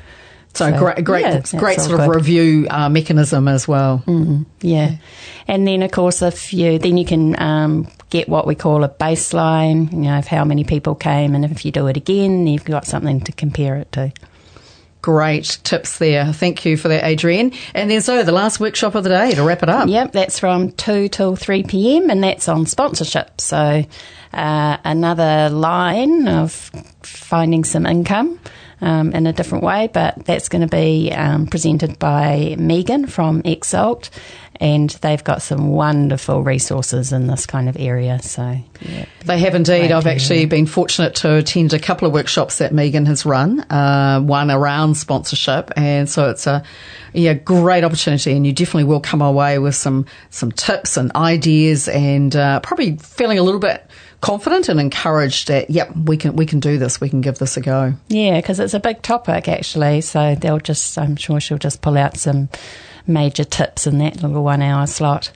So, 0.55 0.69
So, 0.69 0.77
great, 0.77 1.03
great, 1.03 1.21
yeah, 1.21 1.41
great 1.57 1.79
sort 1.81 1.99
of 1.99 2.05
good. 2.05 2.15
review 2.15 2.67
uh, 2.69 2.87
mechanism 2.87 3.47
as 3.47 3.67
well. 3.67 4.03
Yeah, 4.61 4.97
and 5.47 5.67
then 5.67 5.81
of 5.81 5.91
course, 5.91 6.21
if 6.21 6.53
you 6.53 6.77
then 6.77 6.95
you 6.97 7.05
can 7.05 7.41
um, 7.41 7.87
get 8.11 8.29
what 8.29 8.45
we 8.45 8.53
call 8.53 8.83
a 8.83 8.89
baseline, 8.89 9.91
you 9.91 9.99
know, 10.01 10.19
of 10.19 10.27
how 10.27 10.43
many 10.45 10.63
people 10.63 10.93
came, 10.93 11.33
and 11.33 11.43
if 11.43 11.65
you 11.65 11.71
do 11.71 11.87
it 11.87 11.97
again, 11.97 12.45
you've 12.45 12.65
got 12.65 12.85
something 12.85 13.21
to 13.21 13.31
compare 13.31 13.77
it 13.77 13.91
to. 13.93 14.11
Great 15.03 15.59
tips 15.65 15.97
there. 15.97 16.31
Thank 16.31 16.63
you 16.63 16.77
for 16.77 16.87
that, 16.87 17.03
Adrienne. 17.03 17.51
And 17.75 17.91
then, 17.91 18.01
so 18.01 18.23
the 18.23 18.31
last 18.31 18.61
workshop 18.61 18.95
of 18.95 19.03
the 19.03 19.09
day 19.09 19.31
to 19.33 19.43
wrap 19.43 19.61
it 19.61 19.67
up. 19.67 19.89
Yep, 19.89 20.13
that's 20.13 20.39
from 20.39 20.71
2 20.71 21.09
till 21.09 21.35
3 21.35 21.63
pm, 21.63 22.09
and 22.09 22.23
that's 22.23 22.47
on 22.47 22.65
sponsorship. 22.65 23.41
So, 23.41 23.83
uh, 24.33 24.77
another 24.85 25.49
line 25.49 26.29
of 26.29 26.71
finding 27.01 27.65
some 27.65 27.85
income 27.85 28.39
um, 28.83 29.13
in 29.13 29.25
a 29.27 29.33
different 29.33 29.63
way, 29.63 29.89
but 29.91 30.25
that's 30.25 30.49
going 30.49 30.61
to 30.61 30.67
be 30.67 31.11
um, 31.13 31.47
presented 31.47 31.97
by 31.99 32.55
Megan 32.59 33.07
from 33.07 33.41
Exalt, 33.45 34.09
and 34.59 34.89
they've 35.01 35.23
got 35.23 35.41
some 35.41 35.69
wonderful 35.69 36.43
resources 36.43 37.13
in 37.13 37.27
this 37.27 37.45
kind 37.45 37.69
of 37.69 37.77
area. 37.79 38.19
So, 38.21 38.57
yeah. 38.81 39.05
They 39.25 39.39
have 39.39 39.55
indeed. 39.55 39.91
I've 39.91 40.05
actually 40.05 40.39
hear. 40.39 40.47
been 40.47 40.65
fortunate 40.65 41.15
to 41.15 41.35
attend 41.35 41.73
a 41.73 41.79
couple 41.79 42.07
of 42.07 42.13
workshops 42.13 42.57
that 42.57 42.73
Megan 42.73 43.05
has 43.05 43.25
run, 43.25 43.61
uh, 43.61 44.19
one 44.19 44.51
around 44.51 44.95
sponsorship, 44.95 45.71
and 45.77 46.09
so 46.09 46.29
it's 46.29 46.45
a 46.45 46.63
yeah 47.13 47.33
great 47.33 47.83
opportunity, 47.83 48.33
and 48.33 48.45
you 48.45 48.51
definitely 48.51 48.83
will 48.83 48.99
come 48.99 49.21
away 49.21 49.59
with 49.59 49.75
some 49.75 50.05
some 50.29 50.51
tips 50.51 50.97
and 50.97 51.15
ideas, 51.15 51.87
and 51.87 52.35
uh, 52.35 52.59
probably 52.59 52.97
feeling 52.97 53.39
a 53.39 53.43
little 53.43 53.61
bit 53.61 53.85
confident 54.23 54.69
and 54.69 54.79
encouraged 54.79 55.49
that 55.49 55.69
yep 55.69 55.93
we 55.95 56.15
can 56.15 56.35
we 56.35 56.45
can 56.45 56.61
do 56.61 56.77
this, 56.77 57.01
we 57.01 57.09
can 57.09 57.19
give 57.19 57.39
this 57.39 57.57
a 57.57 57.61
go. 57.61 57.93
Yeah, 58.07 58.37
because 58.37 58.59
it's 58.59 58.73
a 58.73 58.79
big 58.79 59.01
topic 59.01 59.49
actually. 59.49 59.99
So 59.99 60.35
they'll 60.35 60.59
just, 60.59 60.97
I'm 60.97 61.17
sure 61.17 61.41
she'll 61.41 61.57
just 61.57 61.81
pull 61.81 61.97
out 61.97 62.17
some 62.17 62.47
major 63.05 63.43
tips 63.43 63.85
in 63.85 63.97
that 63.97 64.23
little 64.23 64.43
one 64.43 64.61
hour 64.61 64.87
slot. 64.87 65.31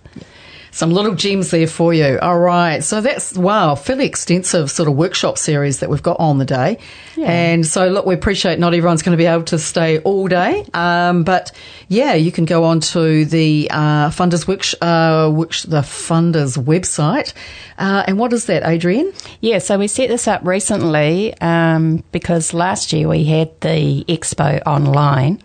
Some 0.78 0.92
little 0.92 1.16
gems 1.16 1.50
there 1.50 1.66
for 1.66 1.92
you. 1.92 2.20
All 2.22 2.38
right. 2.38 2.84
So 2.84 3.02
that's, 3.02 3.36
wow, 3.36 3.74
fairly 3.74 4.06
extensive 4.06 4.70
sort 4.70 4.88
of 4.88 4.96
workshop 4.96 5.40
series 5.40 5.80
that 5.80 5.90
we've 5.90 6.04
got 6.04 6.20
on 6.20 6.38
the 6.38 6.46
day. 6.46 6.78
Yeah. 7.16 7.32
And 7.32 7.66
so, 7.66 7.88
look, 7.88 8.06
we 8.06 8.14
appreciate 8.14 8.60
not 8.60 8.76
everyone's 8.76 9.02
going 9.02 9.18
to 9.18 9.18
be 9.18 9.26
able 9.26 9.46
to 9.46 9.58
stay 9.58 9.98
all 9.98 10.28
day. 10.28 10.64
Um, 10.76 11.24
but 11.24 11.52
yeah, 11.88 12.14
you 12.14 12.32
can 12.32 12.46
go 12.46 12.64
on 12.64 12.82
to 12.82 13.26
the 13.26 13.68
uh, 13.72 14.10
funders 14.10 14.48
work, 14.48 14.66
uh, 14.80 15.32
work, 15.32 15.54
the 15.68 15.82
funders 15.82 16.60
website. 16.60 17.34
Uh, 17.80 18.04
and 18.06 18.20
what 18.20 18.32
is 18.32 18.46
that, 18.46 18.62
Adrienne? 18.62 19.12
Yeah, 19.42 19.58
so 19.58 19.80
we 19.80 19.88
set 19.88 20.10
this 20.10 20.28
up 20.28 20.46
recently 20.46 21.36
um, 21.42 22.04
because 22.12 22.54
last 22.54 22.94
year 22.94 23.08
we 23.08 23.24
had 23.24 23.50
the 23.62 24.06
expo 24.08 24.62
online. 24.68 25.42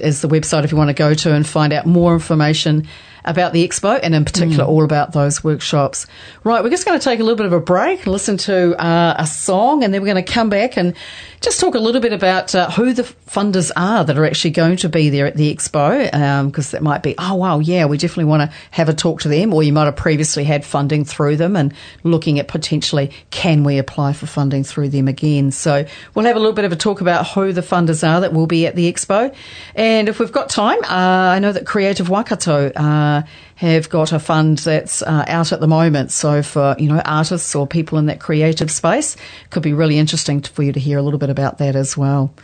is 0.00 0.20
the 0.20 0.28
website 0.28 0.64
if 0.64 0.72
you 0.72 0.76
want 0.76 0.88
to 0.88 0.94
go 0.94 1.14
to 1.14 1.32
and 1.32 1.46
find 1.46 1.72
out 1.72 1.86
more 1.86 2.12
information 2.12 2.86
about 3.26 3.52
the 3.52 3.66
expo 3.66 3.98
and 4.02 4.14
in 4.14 4.24
particular 4.24 4.64
all 4.64 4.84
about 4.84 5.12
those 5.12 5.42
workshops. 5.44 6.06
Right, 6.44 6.62
we're 6.62 6.70
just 6.70 6.86
going 6.86 6.98
to 6.98 7.04
take 7.04 7.20
a 7.20 7.22
little 7.22 7.36
bit 7.36 7.46
of 7.46 7.52
a 7.52 7.60
break 7.60 8.06
listen 8.06 8.36
to 8.36 8.76
uh, 8.82 9.14
a 9.18 9.26
song 9.26 9.84
and 9.84 9.92
then 9.92 10.00
we're 10.00 10.12
going 10.12 10.24
to 10.24 10.32
come 10.32 10.48
back 10.48 10.76
and 10.76 10.94
just 11.40 11.60
talk 11.60 11.74
a 11.74 11.78
little 11.78 12.00
bit 12.00 12.12
about 12.12 12.54
uh, 12.54 12.70
who 12.70 12.92
the 12.92 13.02
funders 13.02 13.70
are 13.76 14.04
that 14.04 14.16
are 14.16 14.24
actually 14.24 14.50
going 14.50 14.76
to 14.76 14.88
be 14.88 15.10
there 15.10 15.26
at 15.26 15.36
the 15.36 15.54
expo 15.54 16.46
because 16.46 16.70
that 16.70 16.82
might 16.82 17.02
be, 17.02 17.14
oh 17.18 17.34
wow, 17.34 17.58
yeah, 17.58 17.84
we 17.84 17.98
definitely 17.98 18.24
want 18.24 18.50
to 18.50 18.56
have 18.70 18.88
a 18.88 18.94
talk 18.94 19.20
to 19.20 19.28
them 19.28 19.52
or 19.52 19.62
you 19.62 19.72
might 19.72 19.84
have 19.84 19.96
previously 19.96 20.44
had 20.44 20.64
funding 20.64 21.04
through 21.04 21.36
them 21.36 21.56
and 21.56 21.74
looking 22.04 22.38
at 22.38 22.48
potentially 22.48 23.10
can 23.30 23.64
we 23.64 23.78
apply 23.78 24.12
for 24.12 24.26
funding 24.26 24.64
through 24.64 24.88
them 24.88 25.08
again. 25.08 25.50
So 25.50 25.86
we'll 26.14 26.24
have 26.24 26.36
a 26.36 26.38
little 26.38 26.54
bit 26.54 26.64
of 26.64 26.72
a 26.72 26.76
talk 26.76 27.00
about 27.00 27.28
who 27.28 27.52
the 27.52 27.60
funders 27.60 28.06
are 28.06 28.20
that 28.20 28.32
will 28.32 28.46
be 28.46 28.66
at 28.66 28.74
the 28.74 28.90
expo. 28.90 29.34
And 29.74 30.08
if 30.08 30.18
we've 30.18 30.32
got 30.32 30.48
time, 30.48 30.78
uh, 30.84 31.34
I 31.34 31.38
know 31.38 31.52
that 31.52 31.66
Creative 31.66 32.08
Waikato 32.08 32.70
uh, 32.70 33.15
have 33.56 33.88
got 33.88 34.12
a 34.12 34.18
fund 34.18 34.58
that's 34.58 35.02
uh, 35.02 35.24
out 35.28 35.52
at 35.52 35.60
the 35.60 35.68
moment. 35.68 36.10
So 36.10 36.42
for, 36.42 36.74
you 36.78 36.88
know, 36.88 37.00
artists 37.04 37.54
or 37.54 37.66
people 37.66 37.98
in 37.98 38.06
that 38.06 38.20
creative 38.20 38.70
space, 38.70 39.16
could 39.50 39.62
be 39.62 39.72
really 39.72 39.98
interesting 39.98 40.40
for 40.40 40.62
you 40.62 40.72
to 40.72 40.80
hear 40.80 40.98
a 40.98 41.02
little 41.02 41.18
bit 41.18 41.30
about 41.30 41.58
that 41.58 41.76
as 41.76 41.96
well. 41.96 42.34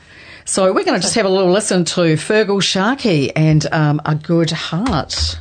So 0.44 0.72
we're 0.72 0.84
going 0.84 0.96
to 0.96 1.02
just 1.02 1.14
have 1.14 1.26
a 1.26 1.28
little 1.28 1.52
listen 1.52 1.84
to 1.84 2.00
Feargal 2.16 2.62
Sharkey 2.62 3.34
and 3.36 3.64
um, 3.72 4.00
A 4.04 4.14
Good 4.14 4.50
Heart. 4.50 5.38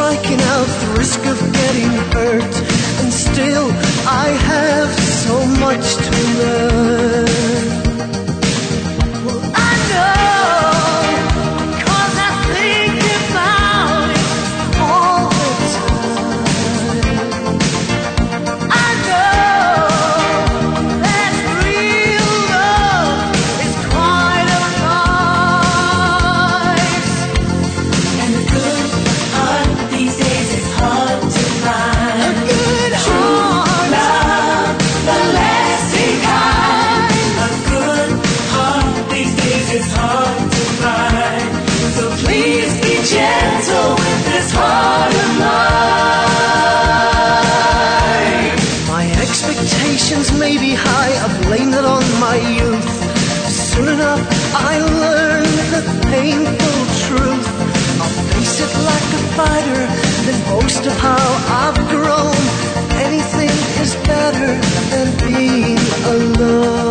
Striking 0.00 0.40
out, 0.40 0.66
the 0.66 0.94
risk 0.96 1.20
of 1.26 1.38
getting 1.52 1.90
hurt. 2.14 2.54
And 3.02 3.12
still, 3.12 3.68
I 4.08 4.28
have 4.48 4.88
so 4.98 5.44
much 5.60 5.94
to 5.96 6.38
learn. 6.38 6.69
On 52.00 52.20
my 52.20 52.36
youth. 52.58 52.90
Soon 53.50 53.88
enough, 53.88 54.22
I 54.54 54.74
learned 55.04 55.58
the 55.74 55.82
painful 56.12 56.80
truth. 57.04 57.46
I'll 58.02 58.16
face 58.32 58.56
it 58.66 58.72
like 58.90 59.08
a 59.18 59.22
fighter, 59.38 59.82
then 60.24 60.38
boast 60.50 60.86
of 60.86 60.96
how 61.06 61.26
I've 61.62 61.80
grown. 61.94 62.36
Anything 63.06 63.52
is 63.82 63.92
better 64.12 64.50
than 64.92 65.08
being 65.26 65.78
alone. 66.14 66.89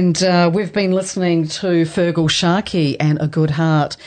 And 0.00 0.22
uh, 0.22 0.50
we've 0.50 0.72
been 0.72 0.92
listening 0.92 1.46
to 1.48 1.84
Feargal 1.84 2.30
Sharkey 2.30 2.98
and 2.98 3.20
A 3.20 3.28
Good 3.28 3.50
Heart. 3.50 3.98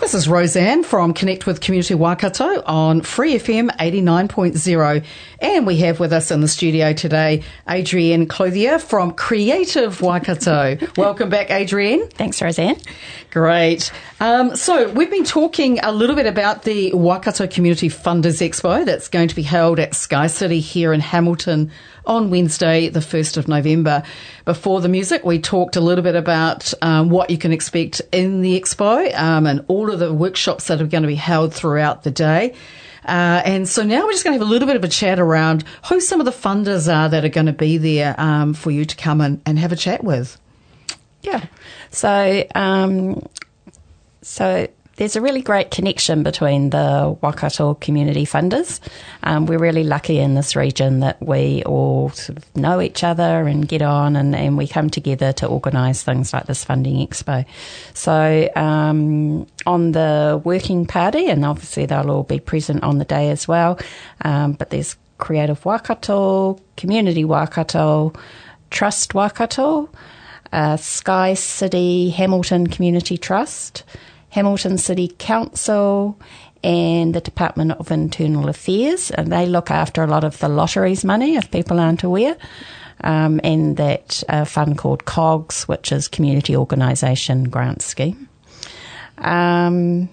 This 0.00 0.14
is 0.14 0.26
Roseanne 0.26 0.82
from 0.82 1.12
Connect 1.12 1.46
with 1.46 1.60
Community 1.60 1.94
Waikato 1.94 2.62
on 2.64 3.02
Free 3.02 3.34
FM 3.34 3.68
89.0. 3.76 5.04
And 5.40 5.66
we 5.66 5.76
have 5.76 6.00
with 6.00 6.10
us 6.10 6.30
in 6.30 6.40
the 6.40 6.48
studio 6.48 6.94
today 6.94 7.42
Adrienne 7.68 8.26
Clothier 8.28 8.78
from 8.78 9.12
Creative 9.12 10.00
Waikato. 10.00 10.78
Welcome 10.96 11.28
back, 11.28 11.50
Adrienne. 11.50 12.08
Thanks, 12.08 12.40
Roseanne. 12.40 12.80
Great. 13.30 13.92
Um, 14.20 14.56
so 14.56 14.88
we've 14.88 15.10
been 15.10 15.22
talking 15.22 15.80
a 15.80 15.92
little 15.92 16.16
bit 16.16 16.26
about 16.26 16.62
the 16.62 16.94
Waikato 16.94 17.46
Community 17.46 17.90
Funders 17.90 18.40
Expo 18.40 18.86
that's 18.86 19.08
going 19.08 19.28
to 19.28 19.36
be 19.36 19.42
held 19.42 19.78
at 19.78 19.94
Sky 19.94 20.28
City 20.28 20.60
here 20.60 20.94
in 20.94 21.00
Hamilton 21.00 21.70
on 22.06 22.30
Wednesday, 22.30 22.88
the 22.88 23.00
1st 23.00 23.36
of 23.36 23.48
November. 23.48 24.02
Before 24.44 24.80
the 24.80 24.88
music, 24.88 25.24
we 25.24 25.38
talked 25.38 25.76
a 25.76 25.80
little 25.80 26.04
bit 26.04 26.16
about 26.16 26.72
um, 26.82 27.10
what 27.10 27.30
you 27.30 27.38
can 27.38 27.52
expect 27.52 28.02
in 28.12 28.40
the 28.42 28.60
expo 28.60 29.16
um, 29.18 29.46
and 29.46 29.64
all 29.68 29.90
of 29.90 29.98
the 29.98 30.12
workshops 30.12 30.66
that 30.66 30.80
are 30.80 30.86
going 30.86 31.02
to 31.02 31.08
be 31.08 31.14
held 31.14 31.54
throughout 31.54 32.02
the 32.02 32.10
day. 32.10 32.54
Uh, 33.04 33.42
and 33.44 33.68
so 33.68 33.82
now 33.82 34.04
we're 34.04 34.12
just 34.12 34.24
going 34.24 34.36
to 34.36 34.38
have 34.38 34.48
a 34.48 34.50
little 34.50 34.66
bit 34.66 34.76
of 34.76 34.84
a 34.84 34.88
chat 34.88 35.18
around 35.18 35.64
who 35.88 36.00
some 36.00 36.20
of 36.20 36.26
the 36.26 36.32
funders 36.32 36.92
are 36.92 37.08
that 37.08 37.24
are 37.24 37.28
going 37.28 37.46
to 37.46 37.52
be 37.52 37.76
there 37.76 38.14
um, 38.18 38.54
for 38.54 38.70
you 38.70 38.84
to 38.84 38.96
come 38.96 39.20
and, 39.20 39.42
and 39.44 39.58
have 39.58 39.72
a 39.72 39.76
chat 39.76 40.04
with. 40.04 40.38
Yeah. 41.22 41.46
So, 41.90 42.44
um, 42.54 43.26
so 44.22 44.68
there's 44.96 45.16
a 45.16 45.20
really 45.20 45.42
great 45.42 45.70
connection 45.70 46.22
between 46.22 46.70
the 46.70 47.16
Waikato 47.20 47.74
community 47.74 48.24
funders. 48.26 48.80
Um, 49.22 49.46
we're 49.46 49.58
really 49.58 49.84
lucky 49.84 50.18
in 50.18 50.34
this 50.34 50.54
region 50.54 51.00
that 51.00 51.20
we 51.20 51.62
all 51.64 52.10
sort 52.10 52.38
of 52.38 52.56
know 52.56 52.80
each 52.80 53.02
other 53.02 53.46
and 53.46 53.66
get 53.66 53.82
on, 53.82 54.16
and, 54.16 54.34
and 54.34 54.58
we 54.58 54.68
come 54.68 54.90
together 54.90 55.32
to 55.34 55.46
organise 55.46 56.02
things 56.02 56.32
like 56.32 56.46
this 56.46 56.64
funding 56.64 57.06
expo. 57.06 57.44
So, 57.94 58.50
um, 58.54 59.46
on 59.66 59.92
the 59.92 60.40
working 60.44 60.86
party, 60.86 61.28
and 61.28 61.44
obviously 61.44 61.86
they'll 61.86 62.10
all 62.10 62.24
be 62.24 62.40
present 62.40 62.82
on 62.82 62.98
the 62.98 63.04
day 63.04 63.30
as 63.30 63.48
well, 63.48 63.78
um, 64.22 64.52
but 64.52 64.70
there's 64.70 64.96
Creative 65.18 65.64
Waikato, 65.64 66.58
Community 66.76 67.24
Waikato, 67.24 68.12
Trust 68.70 69.14
Waikato, 69.14 69.88
uh, 70.52 70.76
Sky 70.76 71.34
City 71.34 72.10
Hamilton 72.10 72.66
Community 72.66 73.16
Trust, 73.16 73.84
Hamilton 74.32 74.78
City 74.78 75.14
Council, 75.18 76.18
and 76.64 77.14
the 77.14 77.20
Department 77.20 77.72
of 77.72 77.90
Internal 77.90 78.48
Affairs. 78.48 79.10
And 79.10 79.30
they 79.30 79.46
look 79.46 79.70
after 79.70 80.02
a 80.02 80.06
lot 80.06 80.24
of 80.24 80.38
the 80.38 80.48
lotteries 80.48 81.04
money, 81.04 81.36
if 81.36 81.50
people 81.50 81.78
aren't 81.78 82.02
aware. 82.02 82.36
Um, 83.02 83.40
and 83.44 83.76
that 83.76 84.22
uh, 84.28 84.44
fund 84.44 84.78
called 84.78 85.04
COGS, 85.04 85.68
which 85.68 85.92
is 85.92 86.08
Community 86.08 86.56
Organisation 86.56 87.44
Grant 87.50 87.82
Scheme. 87.82 88.28
Um, 89.18 90.08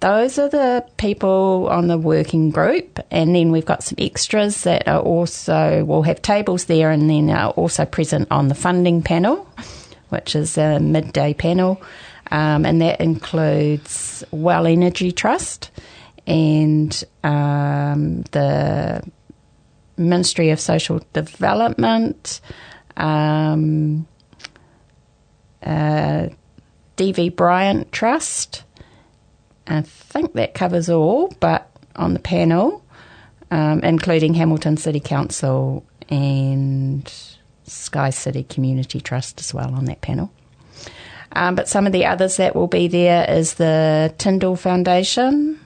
those 0.00 0.38
are 0.38 0.48
the 0.48 0.84
people 0.96 1.68
on 1.70 1.88
the 1.88 1.98
working 1.98 2.50
group, 2.50 3.00
and 3.10 3.34
then 3.34 3.50
we've 3.50 3.64
got 3.64 3.82
some 3.82 3.96
extras 3.98 4.62
that 4.62 4.86
are 4.86 5.00
also 5.00 5.84
will 5.84 6.02
have 6.02 6.20
tables 6.22 6.66
there, 6.66 6.90
and 6.90 7.08
then 7.08 7.30
are 7.30 7.50
also 7.50 7.84
present 7.84 8.28
on 8.30 8.48
the 8.48 8.54
funding 8.54 9.02
panel, 9.02 9.48
which 10.10 10.36
is 10.36 10.58
a 10.58 10.78
midday 10.78 11.32
panel, 11.32 11.80
um, 12.32 12.64
and 12.64 12.80
that 12.80 12.98
includes 12.98 14.24
WEL 14.30 14.66
Energy 14.66 15.12
Trust 15.12 15.70
and 16.26 17.04
um, 17.22 18.22
the 18.32 19.06
Ministry 19.98 20.48
of 20.48 20.58
Social 20.58 21.02
Development. 21.12 22.40
Um, 22.96 24.08
uh, 25.62 26.28
DV 26.96 27.36
Bryant 27.36 27.92
Trust. 27.92 28.64
I 29.66 29.82
think 29.82 30.32
that 30.32 30.54
covers 30.54 30.88
all, 30.88 31.34
but 31.38 31.70
on 31.96 32.14
the 32.14 32.18
panel, 32.18 32.82
um, 33.50 33.80
including 33.80 34.32
Hamilton 34.32 34.78
City 34.78 35.00
Council 35.00 35.84
and 36.08 37.12
Sky 37.64 38.08
City 38.08 38.42
Community 38.42 39.02
Trust 39.02 39.38
as 39.38 39.52
well 39.52 39.74
on 39.74 39.84
that 39.84 40.00
panel. 40.00 40.32
Um, 41.34 41.54
but 41.54 41.68
some 41.68 41.86
of 41.86 41.92
the 41.92 42.06
others 42.06 42.36
that 42.36 42.54
will 42.54 42.66
be 42.68 42.88
there 42.88 43.28
is 43.30 43.54
the 43.54 44.14
Tindall 44.18 44.56
Foundation, 44.56 45.58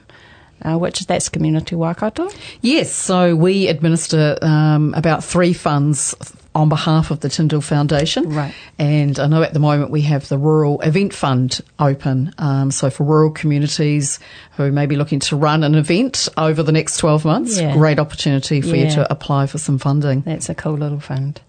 uh, 0.62 0.78
which 0.78 1.00
is 1.00 1.06
that's 1.06 1.28
Community 1.28 1.74
Waikato. 1.74 2.28
Yes, 2.60 2.92
so 2.94 3.34
we 3.36 3.68
administer 3.68 4.38
um, 4.42 4.94
about 4.94 5.22
three 5.24 5.52
funds 5.52 6.14
on 6.54 6.70
behalf 6.70 7.10
of 7.10 7.20
the 7.20 7.28
Tindall 7.28 7.60
Foundation. 7.60 8.30
Right. 8.30 8.54
And 8.78 9.18
I 9.18 9.26
know 9.26 9.42
at 9.42 9.52
the 9.52 9.58
moment 9.58 9.90
we 9.90 10.00
have 10.02 10.26
the 10.30 10.38
Rural 10.38 10.80
Event 10.80 11.12
Fund 11.12 11.60
open. 11.78 12.32
Um, 12.38 12.70
so 12.70 12.88
for 12.88 13.04
rural 13.04 13.30
communities 13.30 14.18
who 14.52 14.72
may 14.72 14.86
be 14.86 14.96
looking 14.96 15.20
to 15.20 15.36
run 15.36 15.62
an 15.64 15.74
event 15.74 16.30
over 16.38 16.62
the 16.62 16.72
next 16.72 16.96
12 16.96 17.26
months, 17.26 17.60
Yeah. 17.60 17.74
great 17.74 17.98
opportunity 17.98 18.62
for 18.62 18.74
you 18.74 18.90
to 18.92 19.10
apply 19.12 19.48
for 19.48 19.58
some 19.58 19.76
funding. 19.76 20.22
That's 20.22 20.48
a 20.48 20.54
cool 20.54 20.78
little 20.78 20.98
fund. 21.00 21.42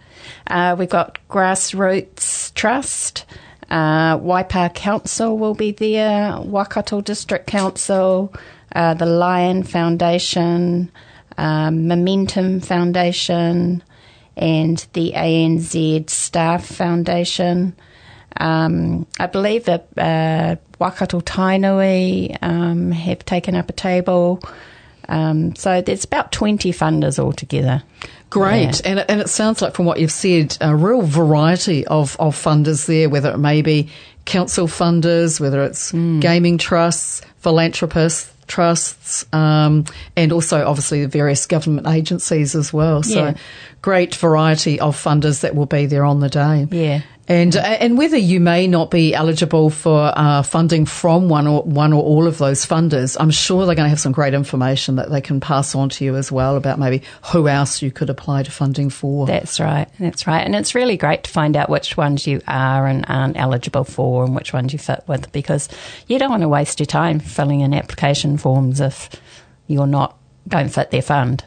Uh, 0.48 0.76
we've 0.78 0.90
got 0.90 1.20
Grassroots 1.30 2.54
Trust. 2.54 3.24
Uh, 3.70 4.18
Waipa 4.18 4.74
Council 4.74 5.38
will 5.38 5.54
be 5.54 5.72
there. 5.72 6.40
Waikato 6.40 7.02
District 7.02 7.48
Council. 7.48 8.34
Uh, 8.74 8.94
the 8.94 9.06
Lion 9.06 9.64
Foundation. 9.64 10.92
Um, 11.38 11.88
Momentum 11.88 12.62
Foundation. 12.62 13.84
And 14.36 14.86
the 14.94 15.14
ANZ 15.16 16.10
Staff 16.10 16.66
Foundation. 16.66 17.76
Um, 18.40 19.08
I 19.20 19.26
believe 19.26 19.66
that 19.66 19.88
uh, 19.98 20.56
Waikato 20.80 21.22
Tainui 21.22 22.38
um, 22.42 22.92
have 22.92 23.26
taken 23.26 23.56
up 23.56 23.70
a 23.70 23.74
table. 23.74 24.42
Um, 25.10 25.56
so 25.56 25.82
there's 25.82 26.06
about 26.06 26.32
20 26.32 26.72
funders 26.72 27.18
altogether. 27.18 27.84
Great. 28.30 28.82
Yeah. 28.82 28.90
And, 28.92 29.00
it- 29.00 29.06
and 29.10 29.22
it 29.22 29.30
sounds 29.30 29.62
like 29.62 29.74
from 29.76 29.86
what 29.86 30.00
you've 30.00 30.12
said, 30.12 30.58
a 30.62 30.76
real 30.76 31.02
variety 31.02 31.86
of, 31.88 32.16
of 32.20 32.36
funders 32.36 32.86
there, 32.86 33.10
whether 33.10 33.32
it 33.32 33.38
may 33.38 33.62
be 33.62 33.90
council 34.26 34.68
funders, 34.68 35.40
whether 35.40 35.64
it's 35.64 35.92
Hmm. 35.92 36.20
gaming 36.20 36.58
trusts, 36.58 37.22
philanthropists, 37.40 38.30
trusts, 38.48 39.26
um, 39.34 39.84
and 40.16 40.32
also 40.32 40.66
obviously 40.66 41.02
the 41.02 41.08
various 41.10 41.46
government 41.46 41.88
agencies 41.88 42.56
as 42.56 42.72
well. 42.72 43.04
So, 43.04 43.26
Yeah. 43.26 43.34
great 43.82 44.16
variety 44.16 44.80
of 44.80 44.96
funders 45.02 45.42
that 45.42 45.54
will 45.56 45.66
be 45.66 45.86
there 45.86 46.06
on 46.06 46.20
the 46.22 46.30
day. 46.30 46.68
Yeah. 46.72 47.02
And 47.28 47.58
and 47.58 47.98
whether 47.98 48.18
you 48.18 48.40
may 48.40 48.68
not 48.68 48.90
be 48.90 49.14
eligible 49.14 49.70
for 49.70 50.14
uh, 50.16 50.44
funding 50.44 50.86
from 50.86 51.28
one 51.28 51.46
or 51.46 51.64
one 51.64 51.92
or 51.92 52.02
all 52.02 52.26
of 52.26 52.38
those 52.38 52.66
funders, 52.66 53.18
I'm 53.20 53.32
sure 53.32 53.66
they're 53.66 53.76
going 53.76 53.86
to 53.86 53.90
have 53.90 54.00
some 54.00 54.14
great 54.14 54.34
information 54.34 54.96
that 54.96 55.10
they 55.10 55.20
can 55.20 55.42
pass 55.42 55.76
on 55.76 55.90
to 55.90 56.06
you 56.06 56.16
as 56.16 56.32
well 56.32 56.56
about 56.56 56.80
maybe 56.80 57.04
who 57.34 57.50
else 57.50 57.82
you 57.82 57.92
could 57.92 58.10
apply 58.10 58.44
to 58.44 58.52
funding 58.52 58.90
for. 58.90 59.28
That's 59.28 59.60
right. 59.60 59.90
That's 60.00 60.26
right. 60.26 60.40
And 60.40 60.56
it's 60.56 60.74
really 60.74 60.96
great 60.96 61.26
to 61.26 61.30
find 61.30 61.58
out 61.58 61.70
which 61.70 61.98
ones 61.98 62.26
you 62.26 62.42
are 62.48 62.88
and 62.88 63.04
aren't 63.10 63.38
eligible 63.38 63.84
for 63.84 64.24
and 64.24 64.34
which 64.34 64.54
ones 64.54 64.72
you 64.72 64.80
fit 64.80 65.04
with 65.08 65.30
because 65.34 65.68
you 66.08 66.20
don't 66.20 66.30
want 66.30 66.44
to 66.44 66.50
waste 66.50 66.80
your 66.80 66.88
time 66.88 67.20
filling 67.20 67.60
in 67.60 67.74
application 67.74 68.38
forms 68.38 68.80
if 68.80 69.10
you're 69.68 69.88
not 69.88 70.18
don't 70.48 70.70
fit 70.70 70.92
their 70.92 71.02
fund. 71.02 71.44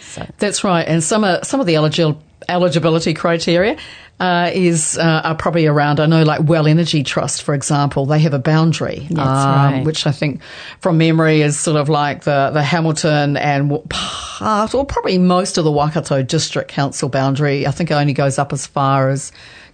So 0.00 0.24
That's 0.38 0.62
right, 0.62 0.86
and 0.86 1.02
some 1.02 1.24
of 1.24 1.44
some 1.44 1.58
of 1.58 1.66
the 1.66 1.74
eligible 1.74 2.22
eligibility 2.48 3.14
criteria 3.14 3.76
uh, 4.20 4.50
is 4.54 4.96
uh, 4.96 5.22
are 5.24 5.34
probably 5.34 5.66
around. 5.66 6.00
I 6.00 6.06
know, 6.06 6.22
like 6.22 6.42
WEL 6.42 6.66
Energy 6.66 7.02
Trust, 7.02 7.42
for 7.42 7.54
example, 7.54 8.06
they 8.06 8.20
have 8.20 8.34
a 8.34 8.38
boundary, 8.38 9.06
um, 9.10 9.16
right. 9.16 9.82
which 9.84 10.06
I 10.06 10.12
think, 10.12 10.42
from 10.80 10.98
memory, 10.98 11.42
is 11.42 11.58
sort 11.58 11.76
of 11.76 11.88
like 11.88 12.22
the 12.24 12.50
the 12.52 12.62
Hamilton 12.62 13.36
and 13.36 13.78
part, 13.90 14.74
or 14.74 14.84
probably 14.84 15.18
most 15.18 15.58
of 15.58 15.64
the 15.64 15.72
Waikato 15.72 16.22
District 16.22 16.70
Council 16.70 17.08
boundary. 17.08 17.66
I 17.66 17.70
think 17.70 17.90
it 17.90 17.94
only 17.94 18.12
goes 18.12 18.38
up 18.38 18.52
as 18.52 18.66
far 18.66 19.10
as. 19.10 19.32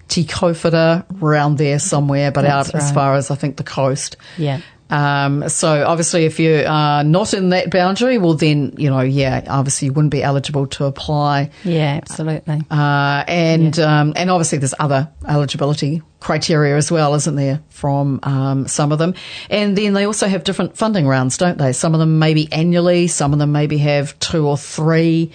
Te 0.09 0.25
Kowhai, 0.25 1.05
around 1.23 1.59
there 1.59 1.79
somewhere, 1.79 2.33
but 2.33 2.43
That's 2.43 2.71
out 2.71 2.75
as 2.75 2.91
far 2.91 3.15
as 3.15 3.31
I 3.31 3.37
think 3.37 3.59
the 3.59 3.63
coast. 3.63 4.17
Yeah. 4.37 4.61
Um, 4.91 5.49
so 5.49 5.85
obviously, 5.87 6.25
if 6.25 6.39
you 6.39 6.65
are 6.67 7.05
not 7.05 7.33
in 7.33 7.51
that 7.51 7.71
boundary, 7.71 8.19
well, 8.19 8.35
then 8.35 8.75
you 8.77 8.91
know, 8.91 9.01
yeah, 9.01 9.45
obviously 9.49 9.87
you 9.87 9.93
wouldn't 9.93 10.13
be 10.13 10.23
eligible 10.23 10.67
to 10.69 10.85
apply. 10.85 11.51
yeah, 11.65 12.01
absolutely. 12.03 12.63
Uh, 12.71 13.25
and 13.27 13.79
um, 13.79 14.13
and 14.17 14.31
obviously 14.31 14.59
there's 14.59 14.75
other 14.79 15.11
eligibility 15.27 16.03
criteria 16.21 16.77
as 16.77 16.93
well, 16.93 17.15
isn't 17.15 17.35
there, 17.35 17.63
from 17.71 18.21
um, 18.23 18.69
some 18.69 18.93
of 18.93 18.99
them? 18.99 19.15
And 19.49 19.77
then 19.77 19.95
they 19.95 20.05
also 20.05 20.29
have 20.29 20.45
different 20.45 20.77
funding 20.77 21.07
rounds, 21.07 21.39
don't 21.39 21.59
they? 21.59 21.73
Some 21.73 21.95
of 21.95 22.01
them 22.01 22.19
maybe 22.19 22.53
annually, 22.53 23.07
some 23.07 23.33
of 23.33 23.39
them 23.39 23.53
maybe 23.53 23.79
have 23.79 24.19
two 24.19 24.47
or 24.47 24.57
three. 24.57 25.33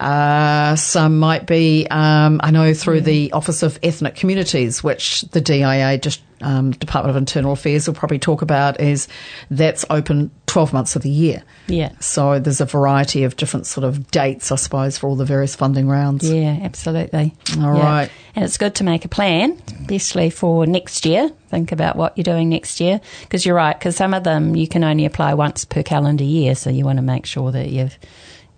Uh, 0.00 0.76
some 0.76 1.18
might 1.18 1.46
be, 1.46 1.86
um, 1.90 2.40
I 2.42 2.50
know, 2.50 2.72
through 2.72 3.02
the 3.02 3.32
Office 3.32 3.62
of 3.62 3.78
Ethnic 3.82 4.14
Communities, 4.14 4.82
which 4.82 5.20
the 5.32 5.42
DIA, 5.42 5.98
just 5.98 6.22
um, 6.40 6.70
Department 6.70 7.10
of 7.10 7.16
Internal 7.16 7.52
Affairs, 7.52 7.86
will 7.86 7.94
probably 7.94 8.18
talk 8.18 8.40
about, 8.40 8.80
is 8.80 9.08
that's 9.50 9.84
open 9.90 10.30
12 10.46 10.72
months 10.72 10.96
of 10.96 11.02
the 11.02 11.10
year. 11.10 11.42
Yeah. 11.66 11.92
So 12.00 12.38
there's 12.38 12.62
a 12.62 12.64
variety 12.64 13.24
of 13.24 13.36
different 13.36 13.66
sort 13.66 13.84
of 13.84 14.10
dates, 14.10 14.50
I 14.50 14.56
suppose, 14.56 14.96
for 14.96 15.06
all 15.06 15.16
the 15.16 15.26
various 15.26 15.54
funding 15.54 15.86
rounds. 15.86 16.28
Yeah, 16.28 16.58
absolutely. 16.62 17.34
All 17.58 17.76
yeah. 17.76 17.84
right. 17.84 18.10
And 18.34 18.42
it's 18.42 18.56
good 18.56 18.76
to 18.76 18.84
make 18.84 19.04
a 19.04 19.08
plan, 19.08 19.60
especially 19.82 20.30
for 20.30 20.66
next 20.66 21.04
year. 21.04 21.30
Think 21.48 21.72
about 21.72 21.96
what 21.96 22.16
you're 22.16 22.24
doing 22.24 22.48
next 22.48 22.80
year. 22.80 23.02
Because 23.20 23.44
you're 23.44 23.54
right, 23.54 23.78
because 23.78 23.96
some 23.96 24.14
of 24.14 24.24
them 24.24 24.56
you 24.56 24.66
can 24.66 24.82
only 24.82 25.04
apply 25.04 25.34
once 25.34 25.66
per 25.66 25.82
calendar 25.82 26.24
year. 26.24 26.54
So 26.54 26.70
you 26.70 26.86
want 26.86 26.96
to 26.96 27.02
make 27.02 27.26
sure 27.26 27.52
that 27.52 27.68
you've 27.68 27.98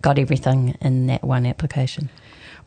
got 0.03 0.19
everything 0.19 0.77
in 0.81 1.07
that 1.07 1.23
one 1.23 1.47
application. 1.47 2.09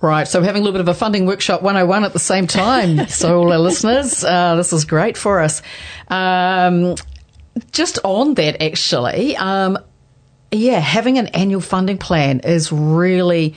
Right, 0.01 0.27
so 0.29 0.41
we're 0.41 0.47
having 0.47 0.61
a 0.61 0.65
little 0.65 0.75
bit 0.75 0.81
of 0.83 0.89
a 0.89 0.95
funding 0.95 1.25
workshop 1.25 1.63
101 1.63 2.05
at 2.05 2.13
the 2.13 2.19
same 2.19 2.47
time. 2.47 3.07
so, 3.09 3.39
all 3.39 3.53
our 3.53 3.59
listeners, 3.59 4.25
uh, 4.25 4.57
this 4.57 4.73
is 4.73 4.85
great 4.85 5.17
for 5.17 5.41
us. 5.41 5.63
Um, 6.09 6.97
just 7.73 7.99
on 8.05 8.35
that, 8.35 8.63
actually, 8.63 9.37
um, 9.37 9.79
yeah, 10.51 10.81
having 10.81 11.17
an 11.19 11.29
annual 11.29 11.63
funding 11.63 11.97
plan 11.97 12.41
is 12.41 12.71
really, 12.71 13.55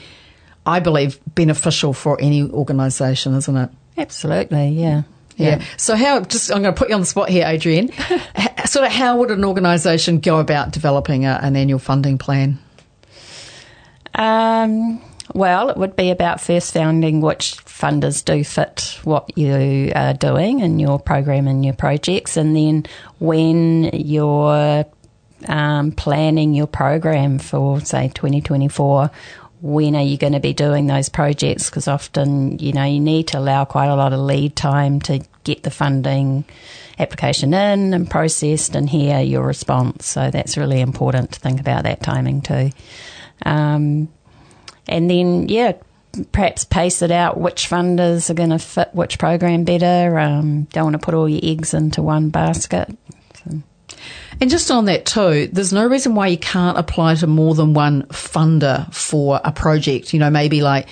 I 0.64 0.80
believe, 0.80 1.20
beneficial 1.34 1.92
for 1.92 2.18
any 2.20 2.42
organisation, 2.42 3.34
isn't 3.34 3.56
it? 3.56 3.70
Absolutely, 3.98 4.68
yeah. 4.68 5.02
Yeah. 5.36 5.62
So, 5.76 5.94
how, 5.94 6.20
just, 6.20 6.50
I'm 6.50 6.62
going 6.62 6.74
to 6.74 6.78
put 6.78 6.88
you 6.88 6.94
on 6.94 7.00
the 7.00 7.06
spot 7.06 7.28
here, 7.28 7.44
Adrienne. 7.46 7.90
H- 8.36 8.66
sort 8.66 8.86
of, 8.86 8.92
how 8.92 9.18
would 9.18 9.30
an 9.30 9.44
organisation 9.44 10.20
go 10.20 10.38
about 10.38 10.70
developing 10.70 11.26
a, 11.26 11.38
an 11.42 11.56
annual 11.56 11.78
funding 11.78 12.18
plan? 12.18 12.58
Um, 14.14 15.00
well, 15.34 15.68
it 15.68 15.76
would 15.76 15.96
be 15.96 16.10
about 16.10 16.40
first 16.40 16.72
finding 16.72 17.20
which 17.20 17.56
funders 17.64 18.24
do 18.24 18.42
fit 18.42 18.98
what 19.04 19.36
you 19.38 19.92
are 19.94 20.14
doing 20.14 20.60
in 20.60 20.78
your 20.78 20.98
program 20.98 21.46
and 21.46 21.64
your 21.64 21.74
projects, 21.74 22.36
and 22.36 22.56
then 22.56 22.86
when 23.18 23.84
you're 23.84 24.84
um, 25.46 25.92
planning 25.92 26.54
your 26.54 26.66
program 26.66 27.38
for, 27.38 27.80
say, 27.80 28.08
2024, 28.08 29.10
when 29.62 29.94
are 29.94 30.02
you 30.02 30.16
going 30.16 30.32
to 30.32 30.40
be 30.40 30.52
doing 30.52 30.86
those 30.86 31.08
projects? 31.08 31.68
Because 31.68 31.86
often, 31.86 32.58
you 32.58 32.72
know, 32.72 32.84
you 32.84 33.00
need 33.00 33.28
to 33.28 33.38
allow 33.38 33.64
quite 33.64 33.88
a 33.88 33.94
lot 33.94 34.12
of 34.12 34.20
lead 34.20 34.56
time 34.56 35.00
to 35.02 35.20
get 35.44 35.62
the 35.62 35.70
funding 35.70 36.44
application 36.98 37.54
in 37.54 37.94
and 37.94 38.10
processed 38.10 38.74
and 38.74 38.88
hear 38.88 39.20
your 39.20 39.44
response. 39.44 40.06
So 40.06 40.30
that's 40.30 40.56
really 40.56 40.80
important 40.80 41.32
to 41.32 41.40
think 41.40 41.60
about 41.60 41.84
that 41.84 42.02
timing 42.02 42.40
too. 42.40 42.70
Um, 43.44 44.08
and 44.88 45.10
then, 45.10 45.48
yeah, 45.48 45.72
perhaps 46.32 46.64
pace 46.64 47.02
it 47.02 47.10
out 47.10 47.38
which 47.38 47.68
funders 47.68 48.30
are 48.30 48.34
going 48.34 48.50
to 48.50 48.58
fit 48.58 48.90
which 48.92 49.18
program 49.18 49.64
better. 49.64 50.18
Um, 50.18 50.64
don't 50.64 50.84
want 50.84 50.94
to 50.94 51.04
put 51.04 51.14
all 51.14 51.28
your 51.28 51.40
eggs 51.42 51.74
into 51.74 52.02
one 52.02 52.30
basket. 52.30 52.96
And 54.40 54.50
just 54.50 54.70
on 54.70 54.86
that 54.86 55.04
too, 55.04 55.48
there's 55.52 55.72
no 55.72 55.86
reason 55.86 56.14
why 56.14 56.28
you 56.28 56.38
can't 56.38 56.78
apply 56.78 57.16
to 57.16 57.26
more 57.26 57.54
than 57.54 57.74
one 57.74 58.04
funder 58.04 58.92
for 58.94 59.40
a 59.44 59.52
project. 59.52 60.14
You 60.14 60.20
know, 60.20 60.30
maybe 60.30 60.62
like, 60.62 60.88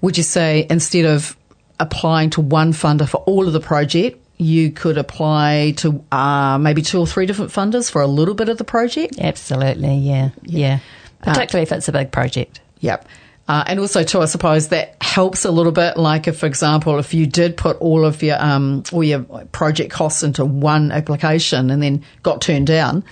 would 0.00 0.16
you 0.16 0.24
say 0.24 0.66
instead 0.68 1.04
of 1.04 1.36
applying 1.78 2.30
to 2.30 2.40
one 2.40 2.72
funder 2.72 3.08
for 3.08 3.18
all 3.18 3.46
of 3.46 3.52
the 3.52 3.60
project, 3.60 4.24
you 4.38 4.70
could 4.70 4.98
apply 4.98 5.74
to 5.78 6.04
uh, 6.10 6.58
maybe 6.58 6.82
two 6.82 6.98
or 6.98 7.06
three 7.06 7.26
different 7.26 7.52
funders 7.52 7.90
for 7.90 8.02
a 8.02 8.06
little 8.06 8.34
bit 8.34 8.48
of 8.48 8.58
the 8.58 8.64
project? 8.64 9.16
Absolutely, 9.20 9.96
yeah, 9.96 10.30
yeah. 10.42 10.78
Particularly 11.22 11.62
if 11.64 11.72
it's 11.72 11.88
a 11.88 11.92
big 11.92 12.10
project. 12.12 12.60
Yep. 12.80 13.06
Uh, 13.48 13.64
and 13.66 13.80
also, 13.80 14.02
too, 14.02 14.20
I 14.20 14.26
suppose 14.26 14.68
that 14.68 14.94
helps 15.00 15.46
a 15.46 15.50
little 15.50 15.72
bit. 15.72 15.96
Like, 15.96 16.28
if, 16.28 16.38
for 16.38 16.44
example, 16.44 16.98
if 16.98 17.14
you 17.14 17.26
did 17.26 17.56
put 17.56 17.78
all 17.78 18.04
of 18.04 18.22
your 18.22 18.36
um, 18.42 18.82
all 18.92 19.02
your 19.02 19.20
project 19.52 19.90
costs 19.90 20.22
into 20.22 20.44
one 20.44 20.92
application 20.92 21.70
and 21.70 21.82
then 21.82 22.04
got 22.22 22.42
turned 22.42 22.66
down, 22.66 23.04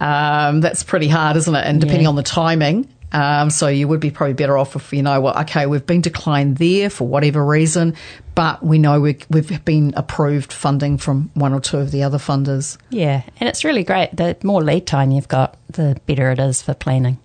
um, 0.00 0.60
that's 0.60 0.82
pretty 0.82 1.08
hard, 1.08 1.36
isn't 1.36 1.54
it? 1.54 1.64
And 1.66 1.80
depending 1.80 2.02
Yeah. 2.04 2.10
on 2.10 2.16
the 2.16 2.22
timing, 2.22 2.88
um, 3.12 3.50
so 3.50 3.68
you 3.68 3.88
would 3.88 4.00
be 4.00 4.10
probably 4.10 4.34
better 4.34 4.56
off 4.56 4.76
if 4.76 4.92
you 4.92 5.02
know, 5.02 5.20
well, 5.20 5.38
okay, 5.40 5.66
we've 5.66 5.86
been 5.86 6.00
declined 6.00 6.58
there 6.58 6.90
for 6.90 7.06
whatever 7.06 7.44
reason, 7.44 7.94
but 8.34 8.62
we 8.64 8.78
know 8.78 9.00
we, 9.00 9.18
we've 9.28 9.64
been 9.64 9.92
approved 9.96 10.52
funding 10.52 10.96
from 10.96 11.30
one 11.34 11.52
or 11.52 11.60
two 11.60 11.78
of 11.78 11.90
the 11.90 12.02
other 12.02 12.18
funders. 12.18 12.78
Yeah, 12.90 13.22
and 13.38 13.48
it's 13.48 13.64
really 13.64 13.84
great. 13.84 14.16
The 14.16 14.36
more 14.42 14.62
lead 14.62 14.86
time 14.86 15.10
you've 15.10 15.28
got, 15.28 15.56
the 15.68 16.00
better 16.06 16.30
it 16.30 16.38
is 16.38 16.62
for 16.62 16.74
planning. 16.74 17.18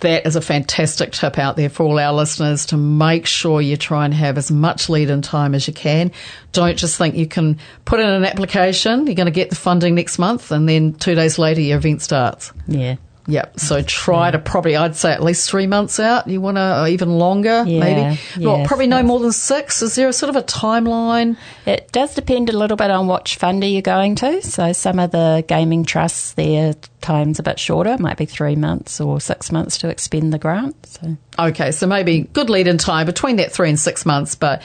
that 0.00 0.26
is 0.26 0.34
a 0.36 0.40
fantastic 0.40 1.12
tip 1.12 1.38
out 1.38 1.56
there 1.56 1.68
for 1.68 1.82
all 1.84 1.98
our 1.98 2.14
listeners 2.14 2.64
to 2.66 2.76
make 2.78 3.26
sure 3.26 3.60
you 3.60 3.76
try 3.76 4.06
and 4.06 4.14
have 4.14 4.38
as 4.38 4.50
much 4.50 4.88
lead 4.88 5.10
in 5.10 5.20
time 5.20 5.54
as 5.54 5.68
you 5.68 5.74
can. 5.74 6.10
Don't 6.52 6.78
just 6.78 6.96
think 6.96 7.14
you 7.14 7.26
can 7.26 7.58
put 7.84 8.00
in 8.00 8.08
an 8.08 8.24
application, 8.24 9.06
you're 9.06 9.14
going 9.14 9.26
to 9.26 9.30
get 9.30 9.50
the 9.50 9.56
funding 9.56 9.94
next 9.94 10.18
month, 10.18 10.50
and 10.50 10.66
then 10.66 10.94
two 10.94 11.14
days 11.14 11.38
later 11.38 11.60
your 11.60 11.76
event 11.76 12.00
starts. 12.00 12.52
Yeah. 12.66 12.96
Yep. 13.26 13.60
So 13.60 13.82
try 13.82 14.30
to 14.30 14.38
probably, 14.38 14.76
I'd 14.76 14.96
say 14.96 15.12
at 15.12 15.22
least 15.22 15.48
three 15.50 15.66
months 15.66 16.00
out. 16.00 16.26
You 16.26 16.40
want 16.40 16.56
to, 16.56 16.86
even 16.86 17.10
longer, 17.18 17.64
Yeah, 17.66 17.80
maybe. 17.80 18.20
Well, 18.44 18.58
yes, 18.58 18.68
probably 18.68 18.86
no 18.86 19.02
more 19.02 19.20
than 19.20 19.32
six. 19.32 19.82
Is 19.82 19.94
there 19.94 20.08
a 20.08 20.12
sort 20.12 20.30
of 20.30 20.36
a 20.36 20.42
timeline? 20.42 21.36
It 21.66 21.92
does 21.92 22.14
depend 22.14 22.48
a 22.50 22.56
little 22.56 22.76
bit 22.76 22.90
on 22.90 23.06
which 23.06 23.38
funder 23.38 23.70
you're 23.70 23.82
going 23.82 24.14
to. 24.16 24.42
So 24.42 24.72
some 24.72 24.98
of 24.98 25.10
the 25.10 25.44
gaming 25.46 25.84
trusts, 25.84 26.32
their 26.32 26.74
time's 27.00 27.38
a 27.38 27.42
bit 27.42 27.58
shorter, 27.58 27.96
might 27.98 28.16
be 28.16 28.26
three 28.26 28.56
months 28.56 29.00
or 29.00 29.20
six 29.20 29.50
months 29.50 29.78
to 29.78 29.88
expend 29.88 30.32
the 30.32 30.38
grant. 30.38 30.86
So 30.86 31.16
Okay, 31.38 31.72
so 31.72 31.86
maybe 31.86 32.28
good 32.32 32.50
lead 32.50 32.66
in 32.66 32.76
time 32.76 33.06
between 33.06 33.36
that 33.36 33.50
three 33.50 33.70
and 33.70 33.78
six 33.78 34.04
months. 34.04 34.34
But 34.34 34.62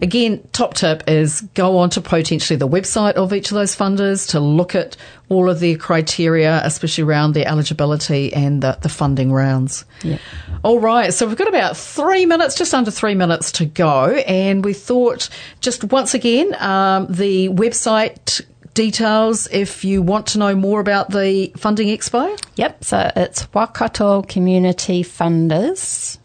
again, 0.00 0.46
top 0.52 0.74
tip 0.74 1.04
is 1.06 1.42
go 1.54 1.78
on 1.78 1.90
to 1.90 2.00
potentially 2.00 2.56
the 2.56 2.66
website 2.68 3.12
of 3.12 3.32
each 3.32 3.52
of 3.52 3.54
those 3.54 3.76
funders 3.76 4.28
to 4.30 4.40
look 4.40 4.74
at 4.74 4.96
all 5.28 5.48
of 5.48 5.60
their 5.60 5.76
criteria, 5.76 6.60
especially 6.64 7.04
around 7.04 7.34
their 7.34 7.46
eligibility 7.46 8.32
and 8.32 8.62
the, 8.62 8.76
the 8.82 8.88
funding 8.88 9.32
rounds. 9.32 9.84
Yeah. 10.02 10.18
All 10.64 10.80
right, 10.80 11.14
so 11.14 11.26
we've 11.26 11.36
got 11.36 11.48
about 11.48 11.76
three 11.76 12.26
minutes, 12.26 12.56
just 12.56 12.74
under 12.74 12.90
three 12.90 13.14
minutes 13.14 13.52
to 13.52 13.66
go. 13.66 14.06
And 14.26 14.64
we 14.64 14.72
thought 14.72 15.28
just 15.60 15.84
once 15.84 16.14
again, 16.14 16.54
um, 16.60 17.06
the 17.08 17.50
website 17.50 18.44
details 18.76 19.48
if 19.50 19.84
you 19.84 20.02
want 20.02 20.28
to 20.28 20.38
know 20.38 20.54
more 20.54 20.78
about 20.78 21.10
the 21.10 21.50
Funding 21.56 21.88
Expo. 21.88 22.38
Yep, 22.54 22.84
so 22.84 23.10
it's 23.16 23.52
Waikato 23.52 24.22
Community 24.22 25.02
Funders, 25.02 26.18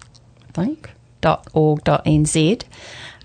I 0.49 0.51
think, 0.51 0.91
dot 1.21 1.47
org 1.53 1.83
dot 1.83 2.05
nz. 2.05 2.63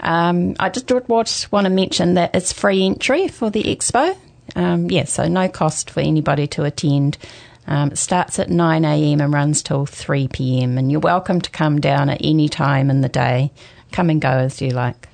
Um, 0.01 0.55
I 0.61 0.71
just 0.71 0.91
would 0.93 1.09
want 1.09 1.27
to 1.51 1.69
mention 1.69 2.15
that 2.15 2.35
it's 2.35 2.53
free 2.53 2.87
entry 2.87 3.29
for 3.29 3.51
the 3.51 3.65
expo. 3.65 4.17
Um, 4.55 4.91
yeah, 4.91 5.05
so 5.05 5.27
no 5.27 5.49
cost 5.49 5.91
for 5.91 6.01
anybody 6.01 6.47
to 6.49 6.65
attend. 6.65 7.19
Um, 7.67 7.91
it 7.91 7.99
starts 7.99 8.39
at 8.39 8.49
9 8.49 8.85
a.m. 8.85 9.21
and 9.21 9.33
runs 9.33 9.61
till 9.61 9.87
3 9.87 10.29
p.m. 10.29 10.79
And 10.79 10.93
you're 10.93 11.01
welcome 11.01 11.41
to 11.41 11.51
come 11.51 11.81
down 11.81 12.11
at 12.11 12.21
any 12.23 12.49
time 12.49 12.91
in 12.91 13.01
the 13.01 13.09
day. 13.09 13.51
Come 13.91 14.09
and 14.09 14.21
go 14.21 14.29
as 14.29 14.62
you 14.62 14.71
like. 14.71 15.09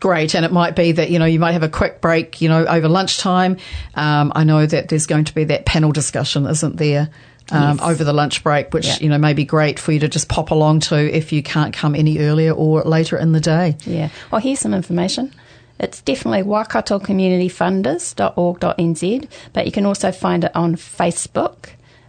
Great, 0.00 0.34
and 0.34 0.44
it 0.44 0.52
might 0.52 0.76
be 0.76 0.92
that 0.92 1.10
you 1.10 1.18
know 1.18 1.24
you 1.24 1.38
might 1.40 1.52
have 1.52 1.62
a 1.62 1.68
quick 1.68 2.00
break, 2.00 2.40
you 2.40 2.48
know, 2.48 2.64
over 2.66 2.88
lunchtime. 2.88 3.56
Um, 3.94 4.32
I 4.34 4.44
know 4.44 4.64
that 4.64 4.88
there's 4.88 5.06
going 5.06 5.24
to 5.24 5.34
be 5.34 5.44
that 5.44 5.66
panel 5.66 5.90
discussion, 5.92 6.46
isn't 6.46 6.76
there, 6.76 7.08
um, 7.50 7.78
Yes. 7.78 7.88
over 7.88 8.04
the 8.04 8.12
lunch 8.12 8.44
break, 8.44 8.72
which 8.72 8.86
Yeah. 8.86 8.96
you 9.00 9.08
know 9.08 9.18
may 9.18 9.32
be 9.32 9.44
great 9.44 9.78
for 9.78 9.90
you 9.92 9.98
to 10.00 10.08
just 10.08 10.28
pop 10.28 10.50
along 10.52 10.80
to 10.80 10.96
if 11.16 11.32
you 11.32 11.42
can't 11.42 11.72
come 11.74 11.94
any 11.96 12.18
earlier 12.18 12.52
or 12.52 12.82
later 12.82 13.16
in 13.18 13.32
the 13.32 13.40
day. 13.40 13.76
Yeah. 13.86 14.08
Well, 14.30 14.40
here's 14.40 14.60
some 14.60 14.74
information. 14.74 15.32
It's 15.80 16.00
definitely 16.00 16.42
waikatocommunityfunders.org.nz, 16.42 19.28
but 19.52 19.66
you 19.66 19.72
can 19.72 19.86
also 19.86 20.12
find 20.12 20.44
it 20.44 20.52
on 20.54 20.76
Facebook 20.76 21.66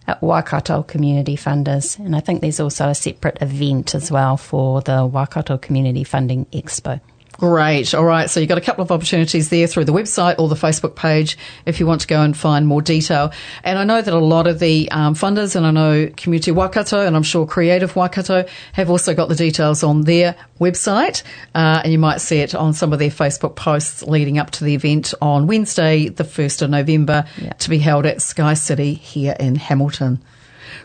at 0.07 0.21
Waikato 0.23 0.81
Community 0.83 1.35
Funders. 1.37 1.97
And 1.99 2.15
I 2.15 2.19
think 2.19 2.41
there's 2.41 2.59
also 2.59 2.89
a 2.89 2.95
separate 2.95 3.37
event 3.41 3.93
as 3.95 4.11
well 4.11 4.37
for 4.37 4.81
the 4.81 5.05
Waikato 5.05 5.57
Community 5.57 6.03
Funding 6.03 6.45
Expo. 6.47 6.99
Great. 7.39 7.93
All 7.93 8.03
right. 8.03 8.29
So 8.29 8.41
you've 8.41 8.49
got 8.49 8.57
a 8.57 8.61
couple 8.61 8.81
of 8.83 8.91
opportunities 8.91 9.47
there 9.47 9.65
through 9.65 9.85
the 9.85 9.93
website 9.93 10.35
or 10.39 10.49
the 10.49 10.55
Facebook 10.55 10.95
page 10.95 11.37
if 11.65 11.79
you 11.79 11.87
want 11.87 12.01
to 12.01 12.07
go 12.07 12.21
and 12.21 12.35
find 12.35 12.67
more 12.67 12.81
detail. 12.81 13.31
And 13.63 13.79
I 13.79 13.85
know 13.85 14.01
that 14.01 14.13
a 14.13 14.19
lot 14.19 14.45
of 14.45 14.59
the 14.59 14.91
um, 14.91 15.15
funders, 15.15 15.55
and 15.55 15.65
I 15.65 15.71
know 15.71 16.11
Community 16.17 16.51
Waikato, 16.51 16.99
and 16.99 17.15
I'm 17.15 17.23
sure 17.23 17.45
Creative 17.47 17.95
Waikato, 17.95 18.43
have 18.73 18.89
also 18.89 19.13
got 19.13 19.29
the 19.29 19.35
details 19.35 19.83
on 19.83 20.01
their 20.01 20.35
website. 20.59 21.23
Uh, 21.55 21.79
and 21.81 21.93
you 21.93 21.97
might 21.99 22.19
see 22.19 22.39
it 22.39 22.53
on 22.53 22.73
some 22.73 22.91
of 22.91 22.99
their 22.99 23.09
Facebook 23.09 23.55
posts 23.55 24.03
leading 24.03 24.37
up 24.37 24.51
to 24.51 24.65
the 24.65 24.75
event 24.75 25.13
on 25.21 25.47
Wednesday, 25.47 26.09
the 26.09 26.25
1st 26.25 26.63
of 26.63 26.69
November, 26.71 27.23
Yeah. 27.41 27.53
to 27.53 27.69
be 27.69 27.77
held 27.77 28.05
at 28.05 28.21
Sky 28.21 28.53
City 28.53 28.95
here 28.95 29.35
in 29.39 29.55
Hamilton. 29.55 30.19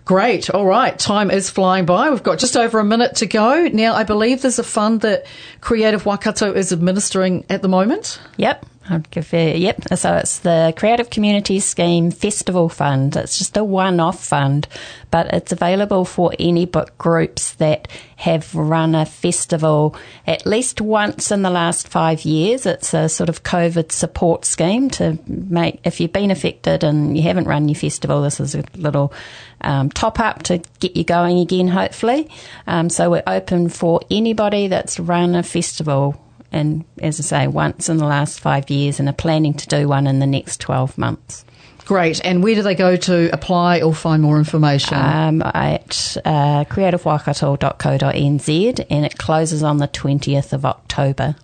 Great. 0.05 0.51
All 0.51 0.67
right. 0.67 0.99
Time 0.99 1.31
is 1.31 1.49
flying 1.49 1.87
by. 1.87 2.11
We've 2.11 2.23
got 2.23 2.39
just 2.39 2.57
over 2.57 2.79
a 2.79 2.85
minute 2.85 3.17
to 3.17 3.27
go. 3.27 3.69
Now, 3.69 3.95
I 3.95 4.05
believe 4.05 4.43
there's 4.43 4.59
a 4.59 4.65
fund 4.65 5.01
that 5.01 5.25
Creative 5.63 6.05
Waikato 6.05 6.53
is 6.53 6.73
administering 6.73 7.47
at 7.49 7.63
the 7.63 7.69
moment. 7.69 8.21
Yep. 8.37 8.67
I'd 8.89 9.11
give 9.11 9.33
you, 9.33 9.39
yep. 9.39 9.83
So 9.97 10.15
it's 10.17 10.41
the 10.41 10.75
Creative 10.77 11.09
Communities 11.09 11.65
Scheme 11.65 12.11
Festival 12.11 12.69
Fund. 12.69 13.17
It's 13.17 13.39
just 13.39 13.57
a 13.57 13.65
one 13.65 13.99
off 13.99 14.23
fund, 14.23 14.69
but 15.11 15.33
it's 15.33 15.53
available 15.53 16.05
for 16.05 16.33
any 16.39 16.67
book 16.67 16.97
groups 16.99 17.55
that 17.55 17.89
have 18.17 18.55
run 18.55 18.95
a 18.95 19.07
festival 19.07 19.97
at 20.27 20.45
least 20.45 20.83
once 20.83 21.31
in 21.31 21.41
the 21.41 21.51
last 21.51 21.89
five 21.89 22.27
years. 22.27 22.67
It's 22.67 22.93
a 22.93 23.09
sort 23.09 23.31
of 23.31 23.43
COVID 23.43 23.91
support 23.91 24.45
scheme 24.45 24.91
to 24.91 25.19
make, 25.27 25.81
if 25.85 25.99
you've 25.99 26.13
been 26.13 26.31
affected 26.31 26.85
and 26.85 27.17
you 27.17 27.23
haven't 27.23 27.49
run 27.49 27.69
your 27.69 27.77
festival, 27.77 28.21
this 28.21 28.39
is 28.39 28.55
a 28.55 28.65
little 28.75 29.15
um, 29.63 29.89
top 29.89 30.21
up 30.21 30.43
to 30.45 30.59
get 30.81 30.95
you 30.95 31.05
going 31.05 31.39
again, 31.39 31.69
hopefully. 31.69 32.29
Um, 32.67 32.91
so 32.91 33.11
we're 33.11 33.23
open 33.27 33.71
for 33.71 34.03
anybody 34.11 34.69
that's 34.69 35.01
run 35.01 35.35
a 35.35 35.43
festival 35.43 36.21
and 36.55 36.85
as 37.03 37.19
I 37.19 37.23
say, 37.23 37.47
once 37.49 37.89
in 37.89 37.97
the 37.97 38.07
last 38.07 38.39
five 38.39 38.71
years, 38.71 39.01
and 39.01 39.09
are 39.09 39.13
planning 39.13 39.55
to 39.55 39.67
do 39.67 39.89
one 39.89 40.07
in 40.07 40.21
the 40.21 40.27
next 40.27 40.61
12 40.61 40.97
months. 40.97 41.45
Great. 41.85 42.25
And 42.25 42.41
where 42.43 42.55
do 42.55 42.63
they 42.63 42.75
go 42.75 42.97
to 42.97 43.29
apply 43.33 43.83
or 43.83 43.93
find 43.93 44.23
more 44.23 44.39
information? 44.39 44.97
Um, 44.97 45.43
at 45.43 46.17
uh, 46.25 46.65
creativewaikato.co.nz, 46.65 48.87
and 48.89 49.05
it 49.05 49.19
closes 49.19 49.63
on 49.63 49.77
the 49.79 49.89
20th 49.89 50.55
of 50.55 50.65
October. 50.65 51.37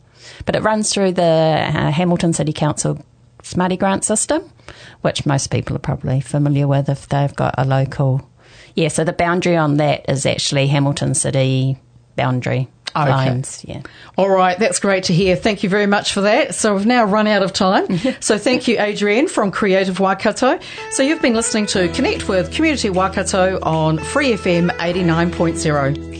But 0.47 0.57
it 0.57 0.63
runs 0.63 0.93
through 0.93 1.13
the 1.13 1.23
uh, 1.23 1.91
Hamilton 1.91 2.33
City 2.33 2.53
Council 2.53 3.05
Smarty 3.43 3.77
Grant 3.77 4.05
system, 4.05 4.49
which 5.03 5.27
most 5.27 5.51
people 5.51 5.77
are 5.77 5.81
probably 5.81 6.21
familiar 6.21 6.69
with 6.69 6.89
if 6.89 7.09
they've 7.09 7.35
got 7.35 7.57
a 7.59 7.65
local. 7.65 8.27
Yeah, 8.75 8.89
so 8.89 9.05
the 9.05 9.13
boundary 9.13 9.57
on 9.57 9.77
that 9.79 10.09
is 10.09 10.25
actually 10.25 10.69
Hamilton 10.69 11.15
City 11.15 11.79
boundary 12.21 12.69
Okay. 12.97 13.09
lines. 13.09 13.65
Yeah. 13.69 13.83
All 14.19 14.29
right, 14.29 14.59
that's 14.59 14.81
great 14.81 15.05
to 15.05 15.13
hear. 15.15 15.37
Thank 15.37 15.63
you 15.63 15.69
very 15.69 15.87
much 15.87 16.13
for 16.13 16.23
that. 16.23 16.57
So 16.57 16.75
we've 16.75 16.87
now 16.87 17.05
run 17.05 17.29
out 17.29 17.43
of 17.45 17.53
time. 17.53 17.87
so 18.21 18.37
thank 18.37 18.67
you, 18.67 18.79
Adrienne 18.79 19.29
from 19.29 19.53
Creative 19.53 19.99
Waikato. 20.01 20.59
So 20.91 21.03
you've 21.05 21.23
been 21.23 21.35
listening 21.35 21.67
to 21.67 21.89
Connect 21.91 22.29
with 22.29 22.53
Community 22.53 22.91
Waikato 22.91 23.61
on 23.63 23.99
Free 23.99 24.33
FM 24.33 24.71
89.0. 24.79 26.20